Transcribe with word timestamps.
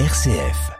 RCF. 0.00 0.72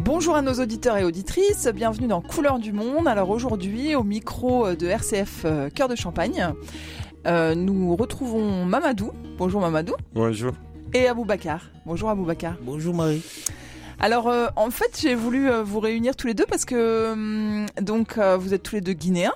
Bonjour 0.00 0.36
à 0.36 0.42
nos 0.42 0.52
auditeurs 0.52 0.98
et 0.98 1.04
auditrices, 1.04 1.66
bienvenue 1.74 2.08
dans 2.08 2.20
Couleurs 2.20 2.58
du 2.58 2.74
Monde. 2.74 3.08
Alors 3.08 3.30
aujourd'hui, 3.30 3.94
au 3.94 4.02
micro 4.02 4.74
de 4.74 4.86
RCF 4.86 5.46
euh, 5.46 5.70
Cœur 5.70 5.88
de 5.88 5.96
Champagne, 5.96 6.52
euh, 7.26 7.54
nous 7.54 7.96
retrouvons 7.96 8.66
Mamadou. 8.66 9.12
Bonjour 9.38 9.62
Mamadou. 9.62 9.94
Bonjour. 10.12 10.52
Et 10.92 11.08
Aboubacar. 11.08 11.70
Bonjour 11.86 12.10
Aboubacar. 12.10 12.56
Bonjour 12.60 12.94
Marie. 12.94 13.22
Alors 13.98 14.28
euh, 14.28 14.48
en 14.56 14.70
fait, 14.70 14.98
j'ai 15.00 15.14
voulu 15.14 15.50
euh, 15.50 15.62
vous 15.62 15.80
réunir 15.80 16.16
tous 16.16 16.26
les 16.26 16.34
deux 16.34 16.44
parce 16.46 16.64
que 16.64 17.12
hum, 17.12 17.66
donc 17.80 18.18
euh, 18.18 18.36
vous 18.36 18.52
êtes 18.52 18.62
tous 18.62 18.74
les 18.74 18.80
deux 18.80 18.92
guinéens. 18.92 19.32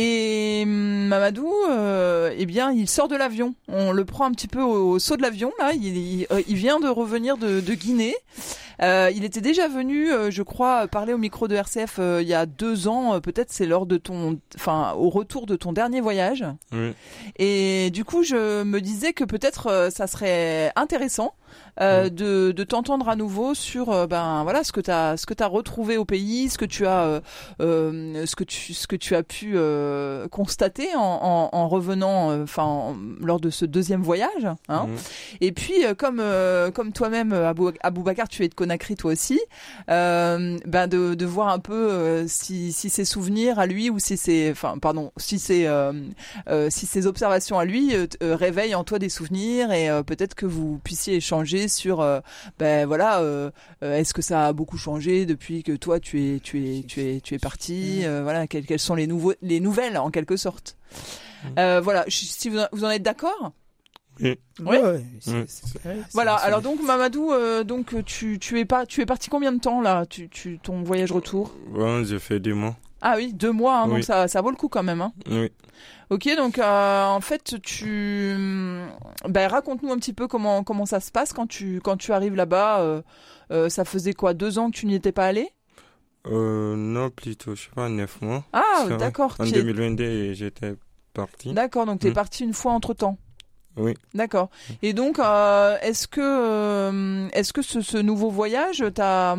Et 0.00 0.62
hum, 0.64 1.06
Mamadou, 1.08 1.50
euh, 1.70 2.32
eh 2.38 2.46
bien, 2.46 2.70
il 2.70 2.88
sort 2.88 3.08
de 3.08 3.16
l'avion. 3.16 3.54
On 3.66 3.90
le 3.90 4.04
prend 4.04 4.26
un 4.26 4.30
petit 4.30 4.46
peu 4.46 4.62
au, 4.62 4.90
au 4.92 4.98
saut 5.00 5.16
de 5.16 5.22
l'avion 5.22 5.50
là. 5.58 5.72
Il, 5.74 5.96
il- 5.96 6.26
euh, 6.30 6.40
il 6.46 6.54
vient 6.54 6.78
de 6.78 6.86
revenir 6.88 7.36
de, 7.36 7.58
de 7.60 7.74
Guinée. 7.74 8.14
Euh, 8.80 9.10
il 9.12 9.24
était 9.24 9.40
déjà 9.40 9.66
venu, 9.66 10.12
euh, 10.12 10.30
je 10.30 10.44
crois, 10.44 10.86
parler 10.86 11.12
au 11.12 11.18
micro 11.18 11.48
de 11.48 11.56
RCF 11.56 11.98
il 12.20 12.28
y 12.28 12.34
a 12.34 12.46
deux 12.46 12.86
ans. 12.86 13.20
Peut-être 13.20 13.50
c'est 13.50 13.66
lors 13.66 13.86
de 13.86 13.96
ton, 13.96 14.38
enfin, 14.54 14.92
au 14.96 15.08
retour 15.08 15.46
de 15.46 15.56
ton 15.56 15.72
dernier 15.72 16.00
voyage. 16.00 16.44
Oui. 16.72 16.92
Et 17.40 17.90
du 17.90 18.04
coup, 18.04 18.22
je 18.22 18.62
me 18.62 18.80
disais 18.80 19.12
que 19.12 19.24
peut-être 19.24 19.88
ça 19.92 20.06
serait 20.06 20.70
intéressant 20.76 21.34
euh, 21.80 22.06
Mm. 22.06 22.10
de, 22.10 22.52
de 22.52 22.64
t'entendre 22.64 23.08
à 23.08 23.16
nouveau 23.16 23.54
sur 23.54 23.90
euh, 23.90 24.06
ben 24.06 24.42
voilà 24.42 24.64
ce 24.64 24.72
que 24.72 24.80
tu 24.80 24.90
as 24.90 25.16
ce 25.16 25.26
que 25.26 25.34
tu 25.34 25.42
as 25.42 25.46
retrouvé 25.46 25.96
au 25.96 26.04
pays, 26.04 26.48
ce 26.48 26.58
que 26.58 26.64
tu 26.64 26.86
as 26.86 27.20
euh, 27.60 28.26
ce 28.26 28.34
que 28.36 28.44
tu 28.44 28.74
ce 28.74 28.86
que 28.86 28.96
tu 28.96 29.14
as 29.14 29.22
pu 29.22 29.52
euh, 29.54 30.26
constater 30.28 30.88
en, 30.96 31.00
en, 31.00 31.48
en 31.56 31.68
revenant 31.68 32.42
enfin 32.42 32.62
en- 32.64 32.96
lors 33.20 33.40
de 33.40 33.50
ce 33.50 33.64
deuxième 33.64 34.02
voyage 34.02 34.46
hein. 34.68 34.86
Mhm. 34.86 34.96
Et 35.40 35.52
puis 35.52 35.74
comme 35.96 36.22
comme 36.74 36.92
toi-même 36.92 37.32
Abou 37.32 37.70
Aboubacar, 37.82 38.28
tu 38.28 38.44
es 38.44 38.48
de 38.48 38.54
Conakry 38.54 38.96
toi 38.96 39.12
aussi, 39.12 39.40
ben 39.88 40.86
de, 40.88 41.14
de 41.14 41.26
voir 41.26 41.48
un 41.48 41.58
peu 41.58 42.24
si 42.28 42.72
si 42.72 42.90
ses 42.90 43.04
souvenirs 43.04 43.58
à 43.58 43.66
lui 43.66 43.90
ou 43.90 43.98
si 43.98 44.16
c'est 44.16 44.50
enfin 44.50 44.78
pardon, 44.78 45.12
si 45.16 45.38
c'est 45.38 45.66
si 46.70 46.86
ces 46.86 47.06
observations 47.06 47.58
à 47.58 47.64
lui 47.64 47.94
réveillent 48.20 48.74
en 48.74 48.84
toi 48.84 48.98
des 48.98 49.08
souvenirs 49.08 49.72
et 49.72 49.88
peut-être 50.06 50.34
que 50.34 50.46
vous 50.46 50.78
puissiez 50.82 51.16
échanger 51.16 51.37
sur 51.44 52.00
euh, 52.00 52.20
ben 52.58 52.86
voilà 52.86 53.20
euh, 53.20 53.50
euh, 53.82 53.96
est-ce 53.96 54.12
que 54.14 54.22
ça 54.22 54.46
a 54.46 54.52
beaucoup 54.52 54.76
changé 54.78 55.26
depuis 55.26 55.62
que 55.62 55.72
toi 55.76 56.00
tu 56.00 56.34
es 56.34 56.40
tu 56.40 56.64
es 56.64 56.82
tu 56.82 57.00
es 57.02 57.20
tu 57.20 57.34
es 57.34 57.38
parti 57.38 58.04
euh, 58.04 58.22
voilà 58.22 58.46
quelles, 58.46 58.66
quelles 58.66 58.78
sont 58.78 58.94
les 58.94 59.06
nouveaux 59.06 59.34
les 59.42 59.60
nouvelles 59.60 59.96
en 59.98 60.10
quelque 60.10 60.36
sorte 60.36 60.76
Euh, 61.58 61.80
voilà 61.80 62.04
si 62.08 62.48
vous, 62.48 62.58
vous 62.72 62.84
en 62.84 62.90
êtes 62.90 63.02
d'accord 63.02 63.52
Oui. 64.20 64.36
Ouais. 64.60 65.04
c'est- 65.20 65.30
Mm. 65.30 65.44
c'est- 65.46 65.86
ouais, 65.88 65.96
voilà 66.12 66.36
c'est- 66.38 66.46
alors 66.46 66.60
donc 66.62 66.82
Mamadou 66.82 67.32
euh, 67.32 67.62
donc 67.62 67.94
tu 68.04 68.38
tu 68.40 68.58
es 68.58 68.64
pas 68.64 68.84
tu 68.86 69.00
es 69.00 69.06
parti 69.06 69.30
combien 69.30 69.52
de 69.52 69.60
temps 69.60 69.80
là? 69.80 70.04
Tu 70.06 70.28
tu 70.28 70.58
ton 70.58 70.82
voyage 70.82 71.12
retour? 71.12 71.54
Bon, 71.70 72.02
j'ai 72.04 72.18
fait 72.18 72.40
deux 72.40 72.54
mois. 72.54 72.76
Ah 73.00 73.14
oui 73.16 73.32
deux 73.32 73.52
mois 73.52 73.78
hein, 73.80 73.88
donc 73.88 74.04
ça 74.04 74.28
ça 74.28 74.40
vaut 74.40 74.50
le 74.50 74.56
coup 74.56 74.68
quand 74.68 74.82
même 74.82 75.00
hein. 75.00 75.12
Oui. 75.30 75.50
Ok, 76.10 76.26
donc 76.38 76.58
euh, 76.58 77.04
en 77.04 77.20
fait, 77.20 77.60
tu, 77.62 78.34
ben, 79.28 79.46
raconte-nous 79.50 79.92
un 79.92 79.96
petit 79.98 80.14
peu 80.14 80.26
comment 80.26 80.64
comment 80.64 80.86
ça 80.86 81.00
se 81.00 81.10
passe 81.10 81.34
quand 81.34 81.46
tu 81.46 81.80
quand 81.84 81.98
tu 81.98 82.12
arrives 82.12 82.34
là-bas. 82.34 82.80
euh, 82.80 83.02
euh, 83.50 83.68
ça 83.68 83.84
faisait 83.84 84.14
quoi, 84.14 84.32
deux 84.34 84.58
ans 84.58 84.70
que 84.70 84.76
tu 84.76 84.86
n'y 84.86 84.94
étais 84.94 85.12
pas 85.12 85.26
allé? 85.26 85.50
Euh, 86.26 86.76
non, 86.76 87.10
plutôt, 87.10 87.54
je 87.54 87.62
sais 87.64 87.70
pas, 87.74 87.88
neuf 87.90 88.20
mois. 88.22 88.44
Ah, 88.52 88.86
d'accord. 88.98 89.34
En 89.38 89.44
tu 89.44 89.50
es- 89.50 89.62
2022, 89.62 90.32
j'étais 90.32 90.74
parti. 91.14 91.52
D'accord, 91.52 91.84
donc 91.86 92.00
tu 92.00 92.06
es 92.06 92.10
Mm. 92.10 92.14
parti 92.14 92.44
une 92.44 92.52
fois 92.54 92.72
entre 92.72 92.94
temps. 92.94 93.16
Oui. 93.78 93.94
D'accord. 94.12 94.50
Et 94.82 94.92
donc, 94.92 95.18
euh, 95.18 95.76
est-ce 95.82 96.08
que 96.08 96.20
euh, 96.20 97.28
est-ce 97.32 97.52
que 97.52 97.62
ce, 97.62 97.80
ce 97.80 97.96
nouveau 97.98 98.28
voyage 98.30 98.84
t'a 98.94 99.36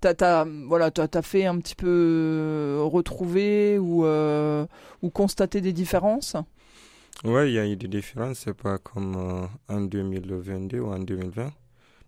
t'as 0.00 0.14
t'as 0.14 0.44
voilà 0.68 0.90
t'as 0.90 1.08
t'as 1.08 1.22
fait 1.22 1.46
un 1.46 1.58
petit 1.58 1.74
peu 1.74 1.86
euh, 1.88 2.82
retrouver 2.84 3.78
ou 3.78 4.04
euh, 4.04 4.66
ou 5.02 5.10
constater 5.10 5.60
des 5.60 5.72
différences? 5.72 6.36
Ouais, 7.24 7.50
il 7.50 7.54
y 7.54 7.58
a 7.58 7.66
eu 7.66 7.76
des 7.76 7.88
différences. 7.88 8.40
C'est 8.44 8.54
pas 8.54 8.78
comme 8.78 9.48
en 9.68 9.80
2022 9.80 10.78
ou 10.80 10.92
en 10.92 10.98
2020. 10.98 11.50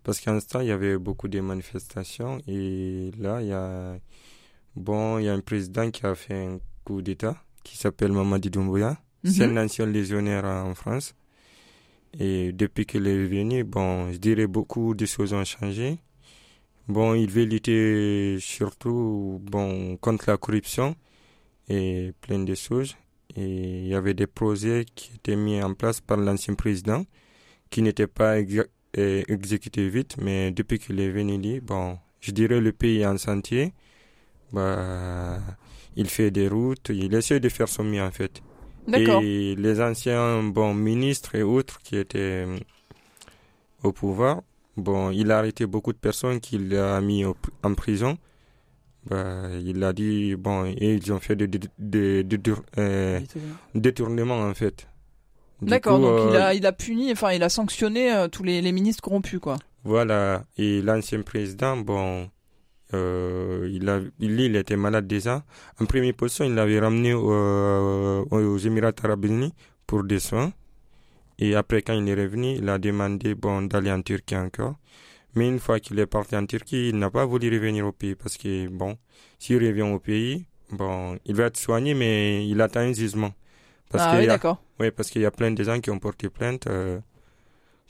Parce 0.03 0.19
qu'en 0.19 0.39
ce 0.39 0.47
temps, 0.47 0.59
il 0.59 0.67
y 0.67 0.71
avait 0.71 0.97
beaucoup 0.97 1.27
de 1.27 1.39
manifestations. 1.39 2.39
Et 2.47 3.11
là, 3.19 3.41
il 3.41 3.47
y 3.47 3.53
a, 3.53 3.95
bon, 4.75 5.17
il 5.19 5.25
y 5.25 5.29
a 5.29 5.33
un 5.33 5.39
président 5.39 5.89
qui 5.91 6.05
a 6.05 6.13
fait 6.15 6.45
un 6.45 6.59
coup 6.83 7.01
d'État 7.01 7.35
qui 7.63 7.77
s'appelle 7.77 8.11
Mamadi 8.11 8.49
Doumbouya. 8.49 8.97
C'est 9.23 9.47
Mhm. 9.47 9.57
un 9.57 9.63
ancien 9.65 9.85
légionnaire 9.85 10.43
en 10.45 10.73
France. 10.75 11.13
Et 12.19 12.51
depuis 12.51 12.85
qu'il 12.85 13.07
est 13.07 13.25
venu, 13.25 13.63
bon, 13.63 14.11
je 14.11 14.17
dirais 14.17 14.47
beaucoup 14.47 14.93
de 14.93 15.05
choses 15.05 15.33
ont 15.33 15.43
changé. 15.45 15.99
Bon, 16.87 17.13
il 17.15 17.29
veut 17.29 17.45
lutter 17.45 18.37
surtout 18.39 19.39
bon, 19.43 19.97
contre 19.97 20.25
la 20.29 20.37
corruption 20.37 20.95
et 21.69 22.13
plein 22.21 22.39
de 22.39 22.55
choses. 22.55 22.95
Et 23.35 23.79
il 23.81 23.87
y 23.87 23.95
avait 23.95 24.13
des 24.13 24.27
projets 24.27 24.85
qui 24.95 25.13
étaient 25.15 25.35
mis 25.35 25.61
en 25.63 25.73
place 25.73 26.01
par 26.01 26.17
l'ancien 26.17 26.53
président 26.55 27.05
qui 27.69 27.81
n'étaient 27.81 28.07
pas 28.07 28.35
euh, 28.37 29.23
exécutés 29.27 29.89
vite, 29.89 30.17
mais 30.21 30.51
depuis 30.51 30.77
qu'il 30.77 30.99
est 30.99 31.09
venu, 31.09 31.61
bon, 31.61 31.97
je 32.19 32.31
dirais 32.31 32.61
le 32.61 32.71
pays 32.71 32.99
est 33.01 33.07
en 33.07 33.17
sentier. 33.17 33.73
Bah, 34.51 35.39
il 35.95 36.07
fait 36.09 36.29
des 36.29 36.47
routes, 36.47 36.89
il 36.89 37.13
essaie 37.15 37.39
de 37.39 37.49
faire 37.49 37.67
son 37.67 37.83
mieux 37.83 38.03
en 38.03 38.11
fait. 38.11 38.43
D'accord. 38.87 39.21
Et 39.23 39.55
les 39.55 39.81
anciens 39.81 40.43
bon, 40.43 40.73
ministres 40.73 41.35
et 41.35 41.43
autres 41.43 41.79
qui 41.83 41.95
étaient 41.97 42.45
euh, 42.45 42.57
au 43.83 43.91
pouvoir, 43.91 44.41
bon, 44.77 45.09
il 45.11 45.31
a 45.31 45.39
arrêté 45.39 45.65
beaucoup 45.65 45.93
de 45.93 45.97
personnes 45.97 46.39
qu'il 46.39 46.75
a 46.75 46.99
mis 47.01 47.25
au- 47.25 47.35
en 47.63 47.73
prison. 47.73 48.17
Bah, 49.05 49.49
il 49.61 49.83
a 49.83 49.91
dit, 49.91 50.35
bon, 50.35 50.65
et 50.65 50.93
ils 50.93 51.11
ont 51.11 51.19
fait 51.19 51.35
des 51.35 51.47
des- 51.47 51.59
des- 51.77 52.23
des- 52.23 52.53
euh, 52.77 53.19
détournements 53.75 54.39
en 54.41 54.53
fait. 54.53 54.87
D'accord, 55.61 55.99
donc 55.99 56.19
il 56.29 56.35
euh, 56.35 56.43
a 56.47 56.53
il 56.53 56.65
a 56.65 56.71
puni, 56.73 57.11
enfin 57.11 57.31
il 57.31 57.43
a 57.43 57.49
sanctionné 57.49 58.13
euh, 58.13 58.27
tous 58.27 58.43
les, 58.43 58.61
les 58.61 58.71
ministres 58.71 59.01
corrompus 59.01 59.39
quoi. 59.39 59.57
Voilà, 59.85 60.43
et 60.57 60.81
l'ancien 60.81 61.21
président, 61.21 61.75
bon, 61.77 62.29
euh, 62.93 63.67
il, 63.71 63.87
a, 63.89 63.99
il, 64.19 64.39
il 64.39 64.55
était 64.55 64.75
malade 64.77 65.07
déjà. 65.07 65.43
En 65.79 65.85
première 65.85 66.13
position, 66.13 66.45
il 66.45 66.53
l'avait 66.55 66.79
ramené 66.79 67.13
au- 67.13 68.27
aux 68.31 68.57
Émirats 68.57 68.93
Arabes 69.03 69.25
Unis 69.25 69.53
pour 69.87 70.03
des 70.03 70.19
soins. 70.19 70.51
Et 71.39 71.55
après, 71.55 71.81
quand 71.81 71.93
il 71.93 72.07
est 72.07 72.13
revenu, 72.15 72.55
il 72.57 72.69
a 72.69 72.77
demandé 72.77 73.35
bon, 73.35 73.63
d'aller 73.63 73.91
en 73.91 74.01
Turquie 74.01 74.37
encore. 74.37 74.75
Mais 75.35 75.47
une 75.47 75.59
fois 75.59 75.79
qu'il 75.79 75.97
est 75.99 76.05
parti 76.05 76.35
en 76.35 76.45
Turquie, 76.45 76.89
il 76.89 76.97
n'a 76.99 77.09
pas 77.09 77.25
voulu 77.25 77.49
revenir 77.51 77.87
au 77.87 77.91
pays 77.91 78.15
parce 78.15 78.37
que, 78.37 78.67
bon, 78.67 78.97
s'il 79.39 79.57
revient 79.57 79.81
au 79.81 79.99
pays, 79.99 80.45
bon, 80.71 81.17
il 81.25 81.35
va 81.35 81.45
être 81.45 81.57
soigné, 81.57 81.95
mais 81.95 82.47
il 82.47 82.61
attend 82.61 82.81
un 82.81 82.93
jugement. 82.93 83.33
Parce 83.89 84.05
ah 84.07 84.17
oui, 84.19 84.27
d'accord. 84.27 84.63
oui, 84.79 84.91
parce 84.91 85.09
qu'il 85.09 85.21
y 85.23 85.25
a 85.25 85.31
plein 85.31 85.51
de 85.51 85.63
gens 85.63 85.79
qui 85.79 85.89
ont 85.89 85.99
porté 85.99 86.29
plainte 86.29 86.67
euh, 86.67 86.99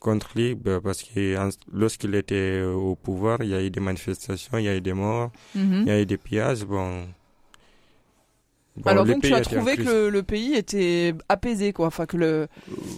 contre 0.04 0.30
lui, 0.36 0.54
bah, 0.54 0.80
parce 0.84 1.02
que 1.02 1.36
lorsqu'il 1.72 2.14
était 2.16 2.36
euh, 2.62 2.74
au 2.74 2.96
pouvoir, 2.96 3.38
il 3.42 3.50
y 3.50 3.56
a 3.56 3.62
eu 3.64 3.70
des 3.72 3.80
manifestations, 3.80 4.58
il 4.58 4.66
y 4.66 4.70
a 4.70 4.76
eu 4.76 4.82
des 4.82 4.94
morts, 4.94 5.32
Mhm. 5.56 5.82
il 5.84 5.88
y 5.88 5.92
a 5.92 6.02
eu 6.02 6.06
des 6.06 6.18
pillages. 6.18 6.66
Bon. 6.66 7.06
Bon, 8.76 8.90
Alors 8.90 9.06
donc 9.06 9.22
tu 9.22 9.32
as 9.34 9.42
trouvé 9.42 9.78
que 9.78 9.84
le, 9.84 10.10
le 10.10 10.24
pays 10.24 10.56
était 10.56 11.14
apaisé 11.30 11.74
quoi, 11.74 11.86
enfin 11.88 12.08
que 12.08 12.18
le 12.18 12.48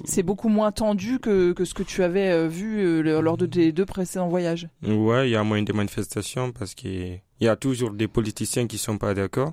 c'est 0.06 0.24
beaucoup 0.24 0.48
moins 0.48 0.72
tendu 0.72 1.20
que, 1.20 1.52
que 1.52 1.66
ce 1.66 1.74
que 1.74 1.84
tu 1.84 2.02
avais 2.02 2.32
euh, 2.32 2.48
vu 2.48 2.80
euh, 2.80 3.20
lors 3.22 3.36
de 3.36 3.46
tes 3.46 3.74
deux 3.74 3.86
précédents 3.86 4.30
voyages. 4.30 4.70
Ouais, 4.84 5.28
il 5.28 5.32
y 5.32 5.36
a 5.36 5.44
moins 5.44 5.62
de 5.62 5.74
manifestations 5.74 6.54
parce 6.54 6.76
qu'il 6.76 7.20
y 7.42 7.48
a 7.50 7.58
toujours 7.58 7.92
des 7.92 8.08
politiciens 8.08 8.68
qui 8.68 8.78
sont 8.78 8.98
pas 8.98 9.14
d'accord, 9.14 9.52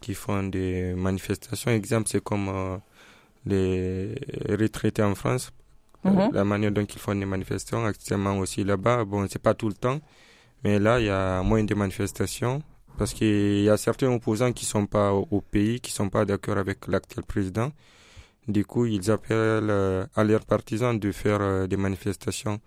qui 0.00 0.14
font 0.14 0.42
des 0.42 0.92
manifestations. 0.96 1.70
Exemple, 1.70 2.08
c'est 2.10 2.22
comme 2.22 2.48
euh, 2.48 2.76
les 3.46 4.16
retraités 4.56 5.04
en 5.04 5.14
France. 5.14 5.52
Euh, 6.06 6.10
Mhm. 6.10 6.30
La 6.32 6.44
manière 6.44 6.72
dont 6.72 6.84
ils 6.84 6.98
font 6.98 7.14
des 7.14 7.24
manifestations 7.24 7.84
actuellement 7.86 8.38
aussi 8.38 8.62
là-bas, 8.64 9.04
bon, 9.04 9.26
c'est 9.30 9.38
pas 9.42 9.54
tout 9.54 9.68
le 9.68 9.74
temps, 9.74 10.00
mais 10.62 10.78
là, 10.78 11.00
il 11.00 11.06
y 11.06 11.10
a 11.10 11.42
moins 11.42 11.64
de 11.64 11.74
manifestations 11.74 12.62
parce 12.98 13.12
qu'il 13.14 13.62
y 13.62 13.68
a 13.70 13.76
certains 13.76 14.08
opposants 14.08 14.52
qui 14.52 14.64
sont 14.66 14.86
pas 14.86 15.12
au, 15.12 15.40
pays, 15.40 15.80
qui 15.80 15.90
sont 15.90 16.08
pas 16.08 16.24
d'accord 16.24 16.58
avec 16.58 16.86
l'actuel 16.86 17.24
président. 17.24 17.70
Du 18.46 18.64
coup, 18.64 18.84
ils 18.86 19.10
appellent 19.10 19.70
euh, 19.70 20.04
à 20.14 20.22
leurs 20.22 20.44
partisans 20.44 20.98
de 20.98 21.10
faire 21.12 21.40
euh, 21.40 21.66
des 21.66 21.76
manifestations 21.78 22.60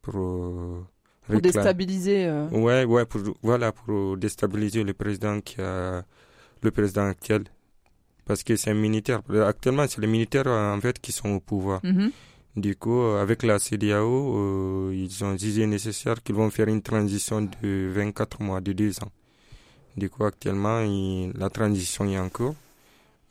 pour 0.00 0.16
euh, 0.16 0.80
Pour 1.26 1.40
déstabiliser. 1.40 2.30
Ouais, 2.50 2.84
ouais, 2.84 3.04
pour, 3.04 3.20
voilà, 3.42 3.72
pour 3.72 4.16
déstabiliser 4.16 4.82
le 4.82 4.94
président 4.94 5.40
qui 5.40 5.60
a, 5.60 6.02
le 6.62 6.70
président 6.70 7.06
actuel. 7.06 7.44
Parce 8.24 8.42
que 8.42 8.56
c'est 8.56 8.70
un 8.70 8.74
militaire. 8.74 9.20
Actuellement, 9.46 9.84
c'est 9.88 10.00
les 10.00 10.06
militaires, 10.06 10.46
en 10.46 10.80
fait, 10.80 10.98
qui 10.98 11.12
sont 11.12 11.30
au 11.30 11.40
pouvoir. 11.40 11.80
mhm. 11.84 12.10
Du 12.56 12.76
coup, 12.76 13.00
euh, 13.00 13.22
avec 13.22 13.42
la 13.44 13.58
CDAO, 13.58 14.36
euh, 14.36 14.94
ils 14.94 15.24
ont 15.24 15.36
jugé 15.38 15.66
nécessaire 15.66 16.22
qu'ils 16.22 16.34
vont 16.34 16.50
faire 16.50 16.68
une 16.68 16.82
transition 16.82 17.40
de 17.42 17.90
24 17.94 18.42
mois, 18.42 18.60
de 18.60 18.72
2 18.72 18.98
ans. 19.02 19.10
Du 19.96 20.10
coup, 20.10 20.24
actuellement, 20.24 20.80
il- 20.80 21.32
la 21.34 21.48
transition 21.48 22.04
est 22.10 22.18
en 22.18 22.28
cours. 22.28 22.54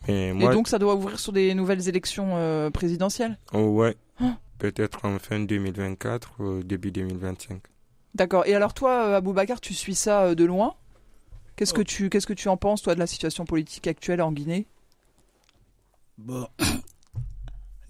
Mais 0.08 0.34
moi, 0.34 0.52
Et 0.52 0.56
donc 0.56 0.68
ça 0.68 0.80
doit 0.80 0.96
ouvrir 0.96 1.20
sur 1.20 1.32
des 1.34 1.54
nouvelles 1.54 1.88
élections 1.88 2.32
euh, 2.36 2.72
présidentielles? 2.72 3.38
Oh, 3.54 3.60
ouais, 3.80 3.96
Ah. 4.20 4.38
peut-être 4.58 5.06
en 5.06 5.20
fin 5.20 5.40
2024 5.40 6.42
ou 6.42 6.64
début 6.64 6.92
2025. 6.92 7.62
D'accord. 8.16 8.46
Et 8.48 8.56
alors 8.56 8.74
toi, 8.74 9.16
Aboubacar, 9.18 9.62
tu 9.62 9.76
suis 9.76 9.94
ça 9.96 10.24
euh, 10.24 10.36
de 10.36 10.46
loin? 10.46 10.74
Qu'est-ce 11.56 11.74
Oh. 11.74 11.78
que 11.78 11.82
tu 11.84 12.10
qu'est-ce 12.10 12.26
que 12.26 12.34
tu 12.34 12.50
en 12.50 12.58
penses 12.58 12.82
toi 12.82 12.96
de 12.96 13.00
la 13.00 13.06
situation 13.08 13.46
politique 13.46 13.86
actuelle 13.86 14.22
en 14.24 14.32
Guinée? 14.32 14.66
Bon. 16.18 16.48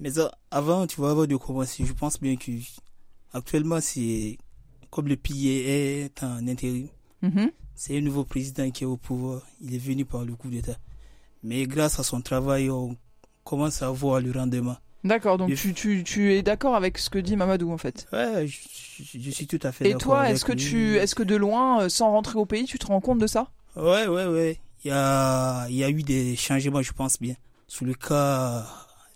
Mais 0.02 0.12
ça, 0.12 0.32
avant, 0.50 0.88
tu 0.88 0.98
vois, 0.98 1.12
avant 1.12 1.26
de 1.28 1.36
commencer, 1.38 1.86
je 1.86 1.94
pense 1.94 2.20
bien 2.20 2.36
que 2.36 2.52
actuellement, 3.34 3.80
c'est 3.80 4.38
comme 4.90 5.08
le 5.08 5.16
pays 5.16 5.50
est 5.50 6.24
en 6.24 6.46
intérim. 6.48 6.88
Mhm. 7.22 7.52
C'est 7.76 7.98
un 7.98 8.02
nouveau 8.02 8.26
président 8.26 8.70
qui 8.72 8.84
est 8.84 8.88
au 8.88 8.98
pouvoir. 8.98 9.42
Il 9.62 9.74
est 9.74 9.78
venu 9.78 10.04
par 10.04 10.26
le 10.26 10.36
coup 10.36 10.50
d'État. 10.50 10.76
Mais 11.44 11.66
grâce 11.66 12.00
à 12.00 12.04
son 12.04 12.22
travail, 12.22 12.70
on 12.70 12.96
commence 13.44 13.82
à 13.82 13.90
voir 13.92 14.20
le 14.22 14.32
rendement. 14.32 14.78
D'accord. 15.04 15.38
Donc 15.38 15.50
Et- 15.52 15.56
tu, 15.56 15.74
tu, 15.74 16.04
tu 16.04 16.34
es 16.34 16.42
d'accord 16.44 16.76
avec 16.76 16.98
ce 16.98 17.10
que 17.10 17.18
dit 17.20 17.36
Mamadou 17.36 17.72
en 17.72 17.78
fait? 17.78 18.08
Ouais, 18.12 18.46
je, 18.48 18.58
je- 19.04 19.20
je 19.20 19.30
suis 19.32 19.48
tout 19.48 19.60
à 19.64 19.72
fait 19.72 19.86
Et 19.86 19.90
d'accord. 19.94 20.02
toi, 20.02 20.20
avec 20.22 20.36
est-ce 20.36 20.46
que 20.46 20.52
lui. 20.52 20.60
tu 20.60 20.96
est-ce 20.98 21.16
que 21.16 21.24
de 21.24 21.36
loin, 21.36 21.84
euh, 21.84 21.90
sans 21.90 22.12
rentrer 22.12 22.38
au 22.38 22.46
pays, 22.46 22.66
tu 22.66 22.78
te 22.78 22.86
rends 22.88 23.02
compte 23.02 23.18
de 23.20 23.28
ça? 23.28 23.50
Ouais, 23.76 24.06
ouais, 24.08 24.26
ouais. 24.28 24.60
Il 24.84 24.90
y 24.90 24.92
a, 24.92 25.68
il 25.70 25.76
y 25.76 25.84
a 25.84 25.90
eu 25.90 26.04
des 26.04 26.36
changements, 26.36 26.82
je 26.84 26.92
pense 26.92 27.20
bien. 27.20 27.36
Sous 27.68 27.86
le 27.86 27.94
cas 27.96 28.68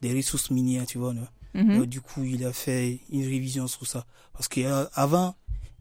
des 0.08 0.14
ressources 0.16 0.52
minières, 0.52 0.86
tu 0.86 0.98
vois. 0.98 1.14
Mhm. 1.54 1.78
Donc, 1.78 1.86
du 1.88 2.02
coup, 2.02 2.24
il 2.24 2.46
a 2.46 2.54
fait 2.54 3.00
une 3.10 3.24
révision 3.24 3.68
sur 3.68 3.86
ça. 3.88 4.06
Parce 4.34 4.48
qu'avant, 4.48 5.36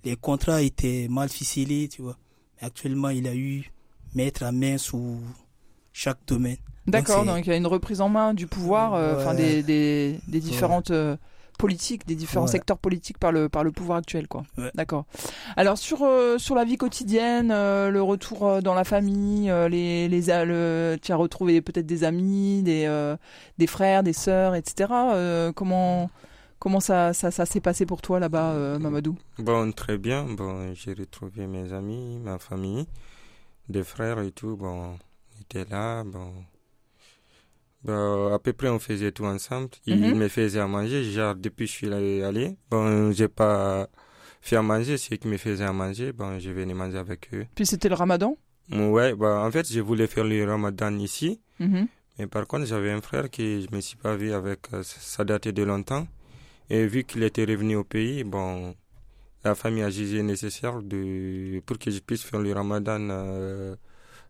les 0.05 0.17
contrats 0.17 0.63
étaient 0.63 1.07
mal 1.11 1.29
ficelés, 1.29 1.89
tu 1.89 2.03
vois. 2.03 2.17
Mais 2.61 2.67
actuellement, 2.69 3.11
il 3.11 3.27
a 3.29 3.35
eu 3.35 3.71
mettre 4.15 4.45
à 4.45 4.53
main 4.53 4.79
sous 4.79 5.19
chaque 5.93 6.19
domaine. 6.27 6.57
D'accord. 6.87 7.25
Donc 7.25 7.47
il 7.47 7.49
y 7.49 7.53
a 7.53 7.57
une 7.57 7.67
reprise 7.67 8.01
en 8.01 8.09
main 8.11 8.35
du 8.35 8.47
pouvoir, 8.47 8.95
euh, 8.95 9.17
enfin 9.19 9.35
Ouais. 9.35 9.63
des, 9.63 10.21
des 10.29 10.41
différentes 10.41 10.91
euh, 10.91 11.17
politiques, 11.59 12.07
des 12.07 12.15
différents 12.15 12.47
Voilà. 12.47 12.53
secteurs 12.53 12.79
politiques 12.79 13.19
par 13.19 13.33
le 13.33 13.49
par 13.49 13.65
le 13.65 13.71
pouvoir 13.73 13.99
actuel, 13.99 14.29
quoi. 14.29 14.43
Ouais. 14.59 14.71
D'accord. 14.75 15.05
Alors 15.57 15.79
sur 15.79 16.03
euh, 16.03 16.39
sur 16.39 16.55
la 16.55 16.65
vie 16.65 16.77
quotidienne, 16.77 17.51
euh, 17.51 17.91
le 17.91 18.03
retour 18.03 18.47
euh, 18.47 18.61
dans 18.61 18.75
la 18.75 18.85
famille, 18.85 19.51
euh, 19.51 19.69
les 19.69 20.09
les 20.09 20.23
le- 20.45 20.97
tu 21.01 21.13
as 21.13 21.17
retrouvé 21.17 21.61
peut-être 21.63 21.87
des 21.87 22.05
amis, 22.05 22.63
des 22.63 22.85
euh, 22.87 23.17
des 23.59 23.67
frères, 23.67 24.03
des 24.03 24.13
sœurs, 24.13 24.55
etc. 24.55 24.91
Euh, 24.93 25.53
comment 25.53 26.11
comment 26.59 26.81
ça 26.81 27.13
ça, 27.13 27.31
ça 27.31 27.47
s'est 27.47 27.61
passé 27.61 27.87
pour 27.87 28.01
toi 28.03 28.19
là-bas, 28.21 28.53
euh, 28.53 28.79
Mamadou? 28.79 29.17
Bon, 29.39 29.71
très 29.73 29.99
bien. 29.99 30.25
Bon, 30.25 30.73
j'ai 30.75 30.95
retrouvé 30.95 31.47
mes 31.47 31.73
amis, 31.73 32.19
ma 32.23 32.39
famille, 32.39 32.87
des 33.69 33.85
frères 33.85 34.19
et 34.21 34.31
tout. 34.31 34.57
Bon, 34.57 34.95
on 34.95 35.41
était 35.43 35.65
là. 35.71 36.05
Bon, 36.05 36.33
Bon, 37.85 38.33
à 38.33 38.39
peu 38.39 38.53
près 38.55 38.69
on 38.69 38.79
faisait 38.79 39.13
tout 39.13 39.25
ensemble. 39.27 39.69
Il 39.87 39.99
Mhm. 40.01 40.15
me 40.19 40.29
faisait 40.29 40.61
à 40.61 40.67
manger. 40.67 41.05
Genre, 41.05 41.35
depuis 41.35 41.67
que 41.67 41.71
je 41.73 41.77
suis 41.77 41.93
allé, 42.23 42.57
bon, 42.71 43.13
j'ai 43.13 43.29
pas 43.29 43.89
fait 44.41 44.57
à 44.57 44.63
manger. 44.63 44.97
C'est 44.97 45.15
eux 45.15 45.17
qui 45.19 45.29
me 45.29 45.37
faisaient 45.37 45.65
à 45.65 45.73
manger. 45.73 46.13
Bon, 46.13 46.39
je 46.39 46.51
venais 46.51 46.75
manger 46.75 46.99
avec 46.99 47.29
eux. 47.35 47.47
Puis 47.55 47.67
c'était 47.67 47.89
le 47.91 47.95
Ramadan? 47.95 48.37
Ouais, 48.73 49.15
bah, 49.15 49.43
en 49.47 49.51
fait, 49.51 49.71
je 49.71 49.81
voulais 49.81 50.07
faire 50.07 50.25
le 50.25 50.43
ramadan 50.45 50.97
ici. 50.99 51.41
Mhm. 51.61 51.87
Mais 52.19 52.27
par 52.27 52.47
contre, 52.47 52.65
j'avais 52.65 52.91
un 52.93 53.03
frère 53.03 53.29
qui 53.29 53.61
je 53.63 53.69
me 53.75 53.81
suis 53.83 53.97
pas 53.99 54.17
vu 54.17 54.33
avec, 54.33 54.61
euh, 54.73 54.83
ça 54.83 55.25
datait 55.25 55.53
de 55.53 55.63
longtemps. 55.65 56.07
Et 56.71 56.87
vu 56.87 57.05
qu'il 57.05 57.23
était 57.25 57.45
revenu 57.45 57.77
au 57.77 57.85
pays, 57.85 58.25
bon, 58.25 58.75
la 59.45 59.55
famille 59.55 59.83
a 59.83 59.91
jugé 59.91 60.23
nécessaire 60.23 60.81
de, 60.81 61.61
pour 61.67 61.79
que 61.79 61.91
je 61.91 61.99
puisse 61.99 62.23
faire 62.25 62.41
le 62.41 62.53
ramadan 62.55 63.01
euh, 63.11 63.77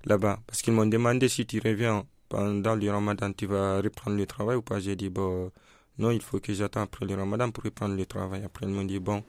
là-bas. 0.04 0.40
Parce 0.48 0.60
qu'ils 0.62 0.72
m'ont 0.72 0.86
demandé 0.86 1.28
si 1.28 1.46
tu 1.46 1.60
reviens 1.64 2.04
pendant 2.28 2.74
le 2.74 2.90
ramadan, 2.90 3.32
tu 3.32 3.46
vas 3.46 3.80
reprendre 3.80 4.16
le 4.16 4.26
travail 4.26 4.56
ou 4.56 4.62
pas? 4.62 4.80
J'ai 4.80 4.96
dit, 4.96 5.10
bon, 5.10 5.50
non, 5.98 6.10
il 6.10 6.22
faut 6.22 6.40
que 6.40 6.52
j'attende 6.52 6.84
après 6.84 7.06
le 7.06 7.14
ramadan 7.14 7.50
pour 7.50 7.64
reprendre 7.64 7.96
le 7.96 8.06
travail. 8.06 8.44
Après, 8.44 8.66
ils 8.66 8.72
m'ont 8.72 8.84
dit, 8.84 8.98
bon, 9.00 9.24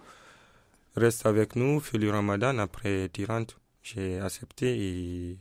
reste 0.95 1.25
avec 1.25 1.55
nous, 1.55 1.79
fais 1.79 1.97
le 1.97 2.09
ramadan, 2.11 2.57
après 2.59 3.09
tu 3.13 3.25
rentres. 3.25 3.59
J'ai 3.83 4.19
accepté 4.19 4.67
et 4.77 5.37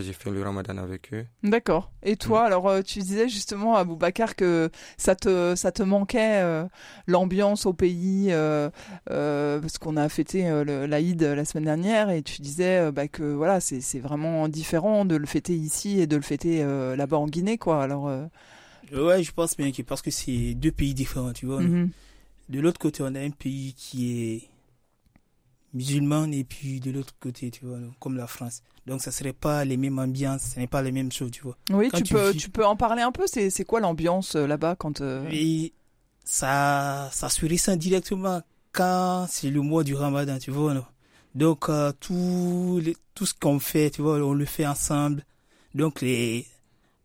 j'ai 0.00 0.12
fait 0.12 0.30
le 0.30 0.42
ramadan 0.42 0.76
avec 0.78 1.12
eux. 1.12 1.26
D'accord. 1.42 1.90
Et 2.02 2.16
toi, 2.16 2.42
Mm. 2.42 2.46
alors 2.46 2.68
euh, 2.68 2.82
tu 2.82 2.98
disais 3.00 3.28
justement 3.28 3.76
à 3.76 3.84
Boubacar 3.84 4.36
que 4.36 4.70
ça 4.96 5.14
te 5.16 5.54
ça 5.56 5.72
te 5.72 5.82
manquait 5.82 6.42
euh, 6.42 6.64
l'ambiance 7.06 7.66
au 7.66 7.72
pays 7.72 8.28
euh, 8.30 8.70
euh, 9.10 9.60
parce 9.60 9.78
qu'on 9.78 9.96
a 9.96 10.08
fêté 10.08 10.48
euh, 10.48 10.86
l'Aïd 10.86 11.22
la 11.22 11.44
semaine 11.44 11.64
dernière 11.64 12.10
et 12.10 12.22
tu 12.22 12.40
disais 12.42 12.78
euh, 12.78 12.92
bah, 12.92 13.08
que 13.08 13.22
voilà 13.22 13.60
c'est 13.60 13.80
c'est 13.80 14.00
vraiment 14.00 14.48
différent 14.48 15.04
de 15.04 15.16
le 15.16 15.26
fêter 15.26 15.54
ici 15.54 16.00
et 16.00 16.06
de 16.06 16.16
le 16.16 16.22
fêter 16.22 16.62
euh, 16.62 16.96
là-bas 16.96 17.18
en 17.18 17.26
Guinée 17.26 17.58
quoi. 17.58 17.82
Alors 17.82 18.08
euh, 18.08 18.24
Ouais, 18.92 19.22
je 19.22 19.32
pense 19.32 19.56
bien 19.56 19.72
que 19.72 19.82
parce 19.82 20.02
que 20.02 20.10
c'est 20.10 20.54
deux 20.54 20.70
pays 20.70 20.92
différents, 20.94 21.32
tu 21.32 21.46
vois. 21.46 21.60
mhm. 21.60 21.90
De 22.50 22.60
l'autre 22.60 22.78
côté, 22.78 23.02
on 23.02 23.14
a 23.14 23.20
un 23.20 23.30
pays 23.30 23.72
qui 23.74 24.20
est 24.34 24.42
musulman 25.72 26.30
et 26.32 26.44
puis 26.44 26.80
de 26.80 26.90
l'autre 26.90 27.14
côté, 27.18 27.50
tu 27.50 27.64
vois, 27.64 27.78
comme 28.00 28.16
la 28.16 28.26
France. 28.26 28.62
Donc, 28.86 29.00
ça 29.00 29.10
serait 29.10 29.32
pas 29.32 29.64
les 29.64 29.76
mêmes 29.76 29.98
ambiances, 29.98 30.52
ce 30.54 30.58
n'est 30.60 30.66
pas 30.66 30.82
les 30.82 30.92
mêmes 30.92 31.10
choses, 31.12 31.30
tu 31.30 31.42
vois. 31.42 31.56
oui 31.70 31.88
tu 31.94 32.02
tu 32.02 32.14
peux 32.14 32.30
vis- 32.32 32.38
tu 32.38 32.50
peux 32.50 32.64
en 32.66 32.76
parler 32.76 33.02
un 33.02 33.12
peu. 33.12 33.24
C'est 33.26 33.48
c'est 33.50 33.64
quoi 33.64 33.80
l'ambiance 33.80 34.36
euh, 34.36 34.46
là-bas 34.46 34.76
quand 34.76 35.00
euh, 35.00 35.26
Et 35.30 35.72
ça, 36.24 37.08
ça 37.12 37.28
se 37.28 37.46
ressent 37.46 37.76
directement 37.76 38.42
quand 38.72 39.26
c'est 39.28 39.50
le 39.50 39.60
mois 39.60 39.84
du 39.84 39.94
ramadan, 39.94 40.38
tu 40.38 40.50
vois. 40.50 40.74
Non 40.74 40.84
Donc, 41.34 41.68
euh, 41.68 41.92
tout, 42.00 42.80
les- 42.82 42.96
tout 43.14 43.26
ce 43.26 43.34
qu'on 43.34 43.58
fait, 43.58 43.90
tu 43.90 44.02
vois, 44.02 44.16
on 44.18 44.34
le 44.34 44.44
fait 44.44 44.66
ensemble. 44.66 45.24
Donc, 45.74 46.00
les, 46.00 46.46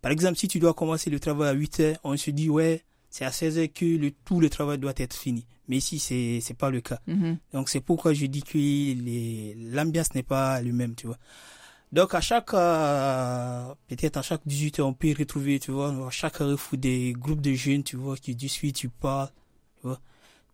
par 0.01 0.11
exemple, 0.11 0.37
si 0.37 0.47
tu 0.47 0.59
dois 0.59 0.73
commencer 0.73 1.09
le 1.09 1.19
travail 1.19 1.49
à 1.49 1.53
8 1.53 1.79
heures, 1.79 1.97
on 2.03 2.15
se 2.17 2.31
dit, 2.31 2.49
ouais, 2.49 2.83
c'est 3.09 3.25
à 3.25 3.31
16 3.31 3.57
heures 3.57 3.67
que 3.73 3.85
le, 3.85 4.11
tout 4.11 4.39
le 4.39 4.49
travail 4.49 4.77
doit 4.79 4.93
être 4.97 5.15
fini. 5.15 5.45
Mais 5.67 5.77
ici, 5.77 5.99
c'est, 5.99 6.39
c'est 6.41 6.55
pas 6.57 6.69
le 6.71 6.81
cas. 6.81 6.99
mhm. 7.07 7.37
Donc, 7.53 7.69
c'est 7.69 7.79
pourquoi 7.81 8.13
je 8.13 8.25
dis 8.25 8.41
que 8.43 8.57
l'ambiance 9.75 10.13
n'est 10.15 10.23
pas 10.23 10.61
le 10.61 10.73
même, 10.73 10.95
tu 10.95 11.07
vois. 11.07 11.17
Donc, 11.91 12.13
à 12.13 12.21
chaque, 12.21 12.53
euh, 12.53 13.73
peut-être 13.87 14.17
à 14.17 14.21
chaque 14.21 14.41
18 14.45 14.79
heures, 14.79 14.87
on 14.87 14.93
peut 14.93 15.13
retrouver, 15.17 15.59
tu 15.59 15.71
vois, 15.71 15.89
à 16.07 16.11
chaque 16.11 16.37
refou 16.37 16.77
des 16.77 17.13
groupes 17.17 17.41
de 17.41 17.53
jeunes, 17.53 17.83
tu 17.83 17.95
vois, 17.97 18.15
qui 18.15 18.35
discutent, 18.35 18.75
tu 18.75 18.89
parles, 18.89 19.29
tu 19.81 19.87
vois. 19.87 19.99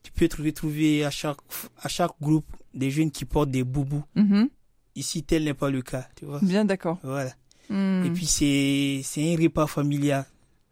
Tu 0.01 0.11
peux 0.13 0.27
te 0.29 0.41
retrouver 0.41 1.03
à 1.03 1.11
chaque, 1.11 1.37
à 1.81 1.89
chaque 1.89 2.11
groupe 2.21 2.45
des 2.73 2.89
jeunes 2.89 3.11
qui 3.11 3.25
portent 3.25 3.51
des 3.51 3.63
boubous. 3.63 4.03
Mhm. 4.15 4.49
Ici, 4.95 5.23
tel 5.23 5.43
n'est 5.43 5.53
pas 5.53 5.69
le 5.69 5.81
cas, 5.81 6.07
tu 6.15 6.23
vois. 6.25 6.39
Bien 6.41 6.63
d'accord. 6.63 6.99
Voilà. 7.03 7.33
Hmm. 7.69 8.03
Et 8.05 8.11
puis, 8.11 8.27
c'est, 8.27 9.01
c'est 9.03 9.33
un 9.33 9.37
repas 9.41 9.67
familial. 9.67 10.25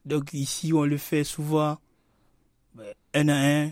Donc, 0.06 0.31
ici, 0.33 0.71
on 0.71 0.83
le 0.83 0.98
fait 0.98 1.25
souvent, 1.25 1.77
ben, 2.75 2.93
un 3.15 3.27
à 3.29 3.36
un. 3.65 3.72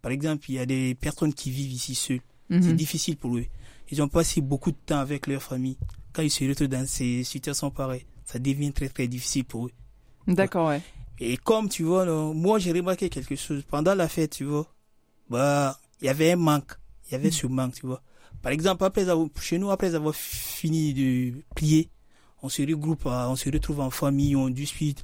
Par 0.00 0.12
exemple, 0.12 0.44
il 0.48 0.54
y 0.54 0.58
a 0.58 0.66
des 0.66 0.94
personnes 0.94 1.34
qui 1.34 1.50
vivent 1.50 1.72
ici 1.72 1.94
seules. 1.94 2.20
C'est 2.50 2.56
Mhm. 2.70 2.76
difficile 2.76 3.16
pour 3.16 3.36
eux. 3.36 3.44
Ils 3.90 4.02
ont 4.02 4.08
passé 4.08 4.40
beaucoup 4.40 4.70
de 4.72 4.76
temps 4.84 4.98
avec 4.98 5.26
leur 5.26 5.42
famille. 5.42 5.78
Quand 6.12 6.22
ils 6.22 6.30
se 6.30 6.44
retrouvent 6.48 6.68
dans 6.68 6.86
ces 6.86 7.24
situations 7.24 7.70
pareilles, 7.70 8.06
ça 8.24 8.38
devient 8.38 8.72
très 8.72 8.88
très 8.88 9.06
difficile 9.08 9.44
pour 9.44 9.66
eux. 9.66 9.72
D'accord 10.26 10.68
ouais. 10.68 10.80
Et 11.18 11.36
comme 11.36 11.68
tu 11.68 11.82
vois, 11.84 12.04
moi 12.32 12.58
j'ai 12.58 12.72
remarqué 12.72 13.08
quelque 13.08 13.36
chose. 13.36 13.62
Pendant 13.68 13.94
la 13.94 14.08
fête, 14.08 14.30
tu 14.32 14.44
vois, 14.44 14.66
bah, 15.28 15.78
il 16.00 16.06
y 16.06 16.08
avait 16.08 16.32
un 16.32 16.36
manque. 16.36 16.72
Il 17.08 17.12
y 17.12 17.14
avait 17.16 17.28
Mm. 17.28 17.32
ce 17.32 17.46
manque, 17.46 17.74
tu 17.74 17.86
vois. 17.86 18.02
Par 18.42 18.52
exemple, 18.52 18.84
après 18.84 19.08
avoir, 19.08 19.28
chez 19.40 19.58
nous, 19.58 19.70
après 19.70 19.94
avoir 19.94 20.14
fini 20.14 20.92
de 20.94 21.34
prier, 21.54 21.90
on 22.42 22.48
se 22.48 22.62
regroupe, 22.62 23.06
euh, 23.06 23.26
on 23.28 23.36
se 23.36 23.48
retrouve 23.50 23.80
en 23.80 23.90
famille, 23.90 24.34
on 24.36 24.48
discute, 24.50 25.02